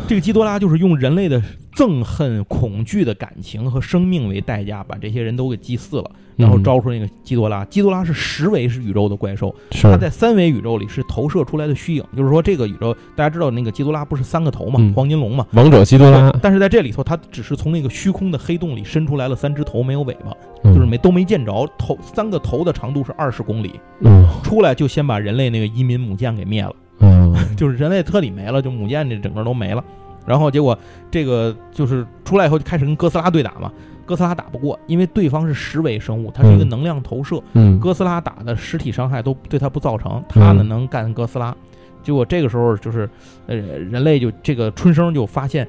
[0.07, 1.43] 这个基多拉就是用人类的
[1.75, 6.63] 憎恨、恐惧的感情和生命为代价，把这些人都给祭祀了，然后嗯。
[6.63, 7.65] 招出那个基多拉。
[7.65, 24.23] 基多拉是十维是宇宙的怪兽，是它在三维宇宙里是投射出来的虚影，就是说这个宇宙大家知道那个基多拉不是三个头嘛，嗯黄金龙嘛，王者基多拉，但是在这里头，它只是从那个虚空的黑洞里伸出来了三只头，没有尾巴，就就是没都没见着头，三个头的长度是二十公里，嗯。
[24.43, 27.37] 出来就先把人类那个移民母舰给灭了，嗯。
[27.57, 29.85] 就是人类彻底没了，就母舰这整个都没了。
[30.25, 30.79] 然后结果
[31.11, 33.71] 这个就是出来以后就开始跟哥斯拉对打嘛，
[34.07, 36.69] 哥斯拉打不过，因为对方是十维生物，它是一个嗯。
[36.69, 37.79] 能量投射，嗯。
[37.79, 40.69] 哥斯拉打的实体伤害都对它不造成，它呢嗯。
[40.69, 41.55] 能干哥斯拉。
[42.03, 43.09] 结果这个时候就是，
[43.47, 45.67] 呃，人类就这个春生就发现，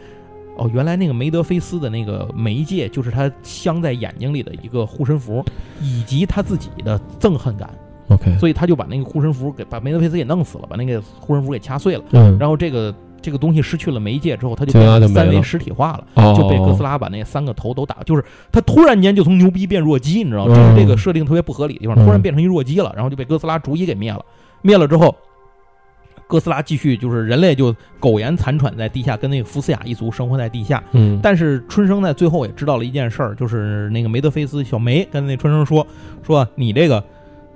[0.58, 5.44] 哦，原来那个梅德菲斯的那个媒介就是他镶在眼睛里的一个护身符，
[5.80, 7.70] 以及他自己的憎恨感，
[8.10, 12.04] OK，所以他就把那个护身符给把梅德菲斯给弄死了，把那个护身符给掐碎了。
[12.12, 14.72] 嗯，然后这个这个东西失去了媒介之后，他就
[15.08, 16.06] 三维实体化了。
[16.16, 20.54] 哦就被哥斯拉把那三个头都打，就是他突然间就从牛逼变弱鸡，你知道吗？
[20.54, 24.24] 嗯这是这个设定特别不合理的地方，嗯突然变成一弱鸡了，然后就被哥斯拉逐一给灭了。
[24.62, 25.16] 灭了之后，
[26.28, 30.84] 哥斯拉继续就是人类就苟延残喘在地下，跟那个福斯雅一族生活在地下。
[30.94, 35.86] 嗯，但是春生在最后也知道了一件事儿，就是那个梅德菲斯小梅跟那春生说
[36.26, 37.04] 说你这个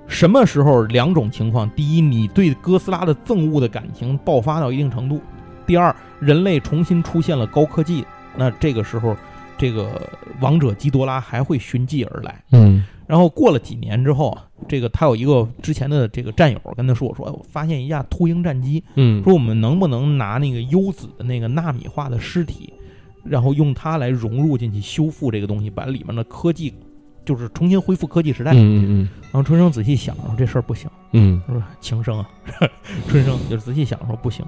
[0.08, 5.18] 什么时候两种情况：第一，你对哥斯拉的憎恶的感情爆发到一定程度；
[5.66, 8.04] 第二，人类重新出现了高科技，
[8.36, 9.14] 那这个时候，
[9.56, 12.42] 这个王者基多拉还会寻迹而来。
[12.52, 22.70] 嗯然后过了几年之后啊，这个他有一个之前的这个战友跟他说我说，哎我发现一架秃鹰战机，嗯说我们能不能拿那个优子的那个纳米化的尸体，
[23.24, 26.74] 然后用它来融入进去修复这个东西，把里面的科技
[27.28, 28.52] 就是重新恢复科技时代。
[28.54, 31.42] 嗯嗯然后春生仔细想，说这事儿不行，嗯。
[31.46, 32.26] 说情生啊，
[33.06, 34.42] 春生就是仔细想说不行，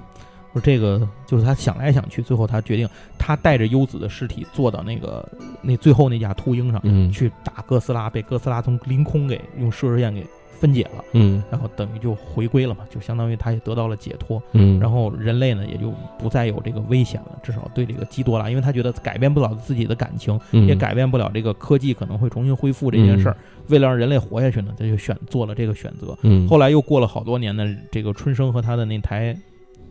[0.51, 5.23] 说这个就是他想来想去，最后他决定他带着优子的尸体坐到那个
[5.61, 7.11] 那最后那架秃鹰上嗯。
[7.11, 10.25] 去打哥斯拉，被哥斯拉从凌空给用射射线给
[10.61, 14.41] 分解了，嗯然后等于就回归了嘛，就相当于他也得到了解脱。
[14.51, 23.35] 嗯，然后人类呢也就不再有这个危险了，至少对这个基多拉，因为他觉得改变不了自己的感情，嗯也改变不了这个科技可能会重新恢复这件事儿。
[23.69, 26.15] 为了让人类活下去呢，他就选做了这个选择。
[26.21, 29.35] 嗯后来又过了好多年呢，这个春生和他的那台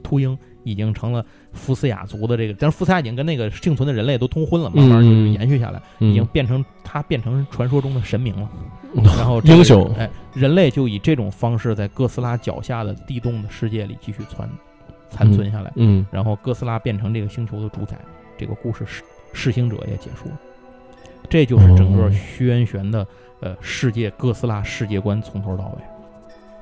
[0.05, 6.11] 秃鹰已经成了福斯雅族的这个，但是福斯雅已经跟那个幸存的人类都通婚了，慢慢就是延续下来，嗯。
[6.11, 8.49] 已经变成他变成传说中的神明了。
[8.95, 9.93] 然后这个英雄。
[9.97, 14.49] 哎，人类就以这种方式在哥斯拉脚下的地洞的世界里继续残
[15.09, 17.97] 残存下来，嗯然后哥斯拉变成这个星球的主宰，
[18.37, 19.03] 这个故事世
[19.33, 20.39] 世星者也结束了。
[21.29, 22.11] 这就是整个哦。
[22.11, 23.07] 虚渊玄的
[23.41, 25.83] 呃世界哥斯拉世界观从头到尾，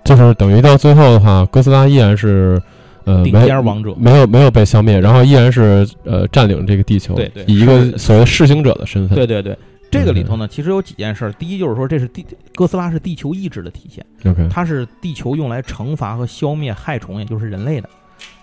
[0.05, 2.61] 就是等于到最后的话，哥斯拉依然是
[3.09, 3.95] 呃顶没尖王者。
[3.99, 9.57] 没有没有被消灭，然后依然是呃占领这个地球，对对以一个所谓噬行者的身份，对对对，
[9.91, 11.33] 这个里头呢，其实有几件事儿。
[11.33, 14.05] 第一就是说，这是地哥斯拉是地球意志的体现，
[14.51, 17.89] 它是地球用来惩罚和消灭害虫，也就是人类的。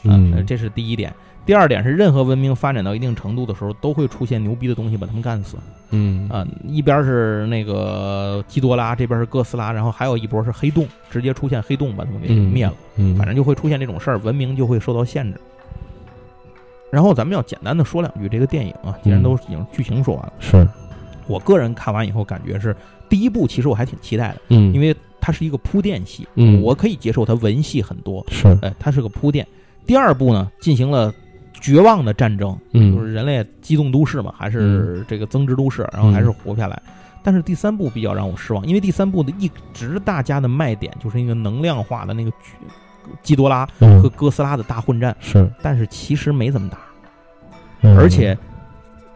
[0.04, 1.14] 嗯，这是第一点。
[1.46, 5.58] 第二点是，任何文明发展到一定程度的时候，都会出现牛逼的东西把他们干死。
[5.92, 12.74] 嗯啊，一边是那个基多拉，这边是哥斯拉，然后还有一波是黑洞，直接出现黑洞把他们给灭了。
[12.96, 15.40] 嗯，反正就会出现这种事儿，文明就会受到限制。
[16.90, 20.68] 然后咱们要简单的说两句这个电影啊，既然都已经剧情说完了，是
[21.28, 22.76] 我个人看完以后感觉是
[23.08, 29.46] 第一部，其实我还挺期待的，嗯，因为它是一个铺垫戏，嗯，我可以接受它文戏很多，是，哎，它是个铺垫。
[29.86, 31.14] 第二部呢，进行了。
[31.66, 36.80] 绝望的战争，就是人类机动都市嘛，还是这个增值都市，然后还是活不下来。
[37.24, 42.32] 但是第三部比较让我失望，因为第三部的一直大家的卖点就是一个能量化的那个
[43.24, 46.78] 基多拉和哥斯拉的大混战，是，但是其实没怎么打，
[47.98, 48.38] 而且，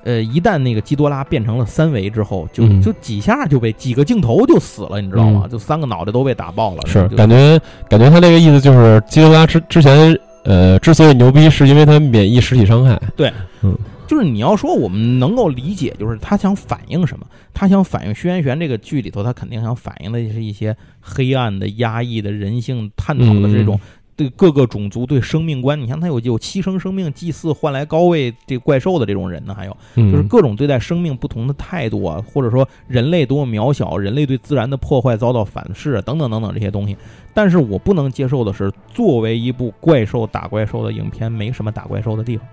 [0.03, 5.47] 呃，一旦那个基多拉变成了三维之后，就就几下就被几个镜头就死了，你知道吗？
[5.47, 6.81] 就三个脑袋都被打爆了。
[6.87, 10.19] 是，感觉感觉他这个意思就是基多拉之之前。
[10.43, 12.99] 呃，之所以牛逼，是因为它免疫实体伤害。
[13.15, 13.31] 对，
[13.61, 13.77] 嗯，
[14.07, 17.25] 就是你要说我们能够理解，就是他想反映什么？
[17.53, 23.79] 他想反映《轩辕玄》这个剧里头，他肯定想反映的是一些黑暗的、压抑的人性，探讨的这种
[24.19, 25.79] 对各个种族对生命观。
[25.79, 36.97] 你像他有有牺牲生命祭祀换来高位这怪兽的这种人呢，还有就是各种对待生命不同的态度啊，或者说人类多么渺小，人类对自然的破坏遭到反噬等等等等这些东西。
[37.33, 42.45] 但是我不能接受的是，作为一部怪兽打怪兽的影片，没什么打怪兽的地方。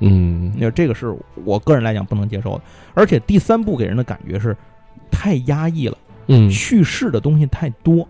[0.00, 2.62] 嗯，那这个是我个人来讲不能接受的。
[2.94, 4.56] 而且第三部给人的感觉是
[5.12, 5.96] 太压抑了，
[6.26, 8.08] 嗯，叙事的东西太多，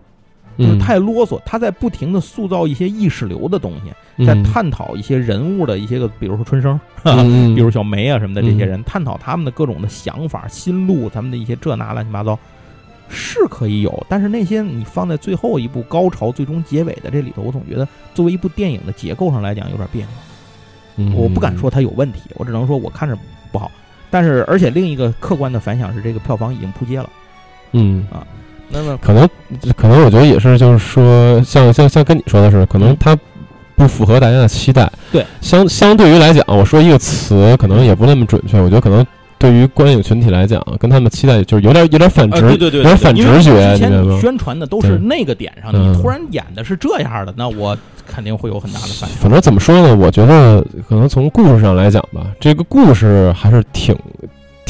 [0.59, 1.41] 就是太啰嗦。
[1.45, 6.79] 他在不停的塑造一些意识流的东西，在探讨一些人物的一些个，比如说春生，
[7.55, 12.37] 比如小梅啊什么的这些人，探讨他们的各种的想法、心路，咱们的一些这那乱七八糟。
[13.11, 20.05] 是可以有，但是那些你放在最后一部高潮、最终结尾的这里头，我总觉得作为一部电影的结构上来讲有点别
[20.97, 21.15] 扭。
[21.15, 23.17] 我不敢说它有问题，我只能说我看着
[23.51, 23.71] 不好。
[24.11, 27.09] 但是，而且另一个客观的反响是，这个票房已经扑街了。
[27.71, 28.27] 嗯啊，
[28.69, 29.27] 那么可能
[29.75, 33.17] 可能我觉得也是，就是说，像像像跟你说的是，可能它
[33.75, 34.91] 不符合大家的期待。
[35.11, 39.05] 对，相相对于来讲，我说一个词可能也不那么准确，我觉得可能。
[39.39, 43.71] 对于观影群体来讲，跟他们期待就是有点有点反直，对对对，有点反直觉。
[43.71, 49.15] 之前你宣传的都是那个点上，你突然演的是这样的，那我肯定会有很大的反应。
[49.15, 49.95] 反正怎么说呢？
[49.95, 53.95] 我觉得可能从故事上来讲吧，这个故事还是挺。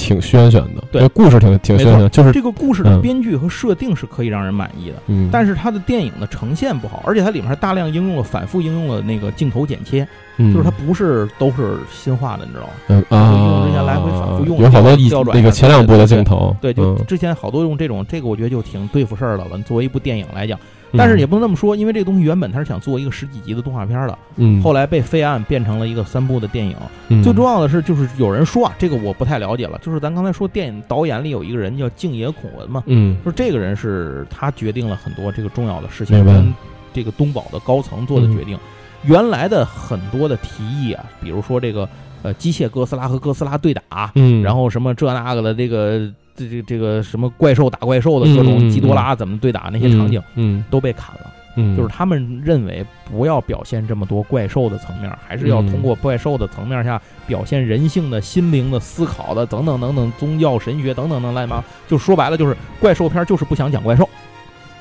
[0.09, 10.07] 挺轩轩的，对，故事挺挺宣传，就是这个故事的编剧和设定是可以让人满意的，嗯，但是它的电影的呈现不好，而且它里面还大量应用了反复应用了那个镜头剪切，
[10.37, 12.73] 嗯就是它不是都是新画的，你知道吗？
[12.87, 19.59] 嗯啊，用之前来回反复用，有好多调转那个前两部的镜头，对，就之前好多用这种，这个我觉得就挺对付事儿的了。
[19.59, 20.59] 作为一部电影来讲。
[20.97, 26.75] 但是也不能这么说，因为这个东西原本他是想做一个十几集的动画片的，嗯，后来被废案变成了一个三部的电影。
[27.23, 36.53] 最重要的是，就是有人说啊，这个我不太了解了，就是咱刚才说电影导演里有一个人叫静野孔文嘛，嗯，说这个人是他决定了很多这个重要的事情，跟
[36.91, 38.57] 这个东宝的高层做的决定。
[39.03, 41.87] 原来的很多的提议啊，比如说这个
[42.23, 46.11] 呃机械哥斯拉和哥斯拉对打，嗯，然后什么这那个的这个。
[46.39, 51.33] 这这这个什么怪兽打怪兽的各种基多拉怎么对打那些场景，嗯，都被砍了。
[51.55, 61.61] 嗯，就是他们认为不要表现这么多怪兽的层面，还是要通过怪兽的层面下表现人性的心灵的思考的等等等等宗教神学等等等来嘛。
[61.87, 64.07] 就说白了，就是怪兽片就是不想讲怪兽。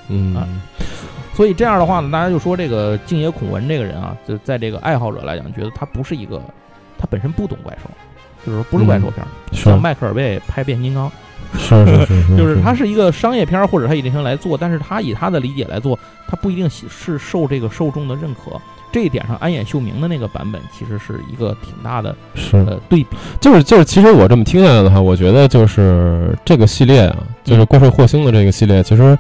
[0.09, 0.47] 嗯啊，
[1.35, 6.41] 所以这样的话呢，大家就说这个静野孔文这个人啊，就在这个爱好者来讲，觉得他不是一个，
[6.99, 7.91] 他本身不懂怪兽，
[8.45, 11.11] 就是说不是怪兽片，像迈克尔贝拍变形金刚。
[11.57, 18.61] 是是 是，就是它是一个商业片，或者它以这些来做，但是它以他的理解来做，它不一定是受这个受众的认可。
[18.91, 23.17] 这一点上，安野秀明的那个版本其实是一个挺大的是呃对比。
[23.39, 29.17] 就是就是，其实我这么听下来的话，我觉得就是这个系列啊，就是怪兽霍星的这个系列，其实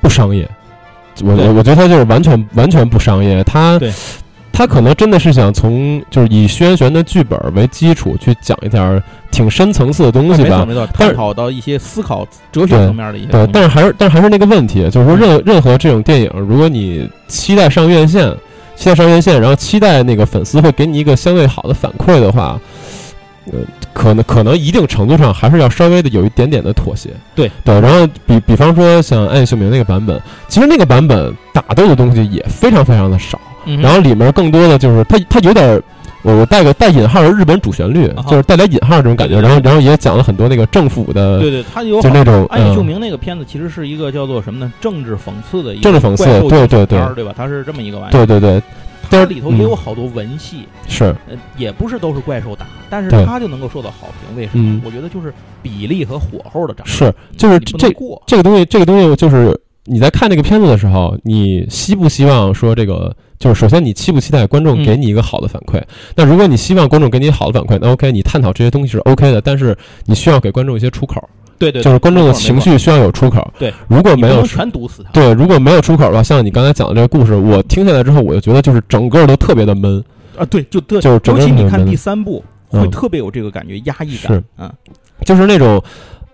[0.00, 0.48] 不商业。
[1.22, 3.78] 我我我觉得它就是完全完全不商业，它。
[4.58, 13.28] 他可能真的是想从就是以轩辕的剧本为基础去讲一点挺深层次的东西吧，没错，探讨到一些思考哲学层面的一些。
[13.28, 18.34] 对，但是还是但是还是那个问题，就是说任任何这种电影，如果你期待上院线，
[18.74, 22.60] 期待上院线，然后期待那个粉丝会给你一个相对好的反馈的话，
[23.52, 23.60] 呃，
[23.92, 27.10] 可能可能一定程度上还是要稍微的有一点点的妥协。
[27.32, 33.38] 对对，然后比比方说像暗夜秀明那个版本，其实那个版本打斗的东西也非常非常的少。
[33.76, 35.80] 然后里面更多的就是它，它有点，
[36.22, 39.40] 我我带个带引号的日本主旋律，就是带点引号这种感觉。
[39.40, 42.46] 然后，然后也讲了很多那个政府的，对对，它有就那种。
[42.46, 44.72] 安野秀明那个片子其实是一个叫做什么呢？
[44.80, 47.32] 政治讽刺的一个政治讽刺，对对对，对吧？
[47.36, 48.12] 它是这么一个玩意儿。
[48.12, 48.62] 对对对，
[49.10, 54.80] 它里头也有好多文戏，是，呃，也不是都是怪兽打，但是它就能够受到好评，为什么？
[54.84, 55.32] 我觉得就是
[55.62, 57.88] 比例和火候的掌握，是，就是这
[58.26, 63.14] 这个东西，这个东西就是你在看这个片子的时候，你希不希望说这个？
[63.38, 65.80] 就是首先你期不期待观众给你一个好的反馈？
[66.16, 71.22] 那如果你希望观众给你好的反馈，那 OK，你探讨这些东西是 OK 的，但是你需要给观众一些出口。
[71.56, 73.48] 对对，就是观众的情绪需要有出口。
[73.58, 75.10] 对，如果没有全堵死他。
[75.10, 80.02] 对，如果没有出口的话，像你刚才讲的这个故事，我听下来之后，我就觉得就是整个都特别的闷
[80.36, 80.44] 啊。
[80.44, 84.32] 对，就对就是尤其你看第三部，会特别有这个感觉，压抑感。
[84.32, 84.72] 是，嗯，
[85.24, 85.82] 就是那种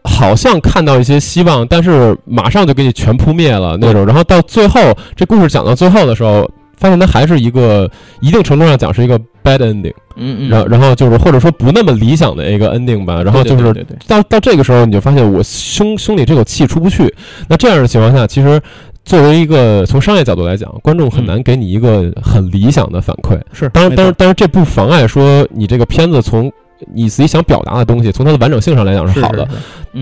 [0.04, 4.04] 好像看到一些希望，但是马上就给你全扑灭了那种。
[4.04, 4.80] 然后到最后，
[5.16, 6.50] 这故事讲到最后的时候。
[6.84, 7.90] 发现它还是一个
[8.20, 17.10] 一定程度上讲是一个 bad ending，嗯嗯，然然后就是或者说不那么理想的一个 ending 吧，然后就是到到这个时候你就发现我胸胸里这口气出不去，
[17.48, 18.60] 那这样的情况下，其实
[19.02, 26.52] 作为一个从商业角度来讲，观众很难给你一个很理想的反馈，是，当然当然当然这不妨碍说你这个片子从
[26.92, 29.48] 你自己想表达的东西，从它的完整性上来讲是好的，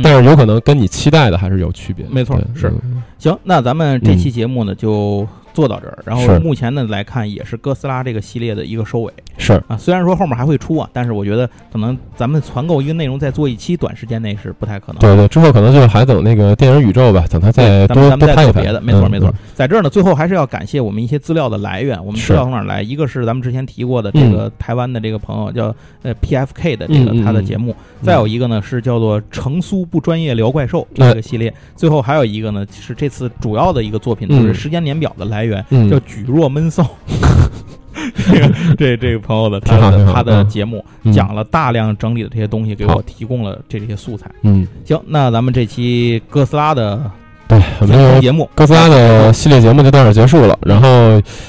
[0.03, 2.73] 但是有可能跟你期待的还是有区别，没错，是，
[3.21, 5.25] 行，那咱们这期节目呢就。
[5.53, 9.12] 做到这儿，然后目前呢来看也是哥斯拉这个系列的一个收尾。
[9.39, 15.01] 是啊，虽然说后面还会出啊，但是我觉得可能咱们攒够一个内容再做一期，短时间内是不太可能。
[15.01, 18.81] 对对，之后可能就还等那个电影宇宙吧，等它再多多拍一拍别的。
[18.81, 21.99] 没错没错，在这儿呢，最后还是要感谢我们一些资料的来源。
[22.05, 22.83] 我们知道从哪儿来？
[22.83, 31.53] 一个是咱们之前提过的这个台湾的这个朋友叫呃 PFK 的这个他的节目，再有一个呢是叫做成苏不专业聊怪兽这个系列。
[31.74, 36.24] 最后还有一个呢是这次主要的一个作品就是时间年表的来源，叫举。
[36.27, 36.85] 若闷骚，
[38.78, 44.31] 这个这个朋友的他的他的节目讲了大量整理的这些东西，给我提供了这这些素材。
[44.43, 47.10] 嗯，行，那咱们这期哥斯拉的
[47.48, 50.59] 对我们节目哥斯拉的系列节目就到这结束了。
[50.62, 50.89] 然后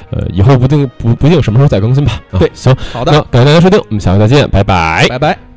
[0.09, 2.19] 呃，以后不定不不定什么时候再更新吧。
[2.37, 5.52] 对，行，好的，感谢大家收听，我们下回再见，拜拜，拜拜。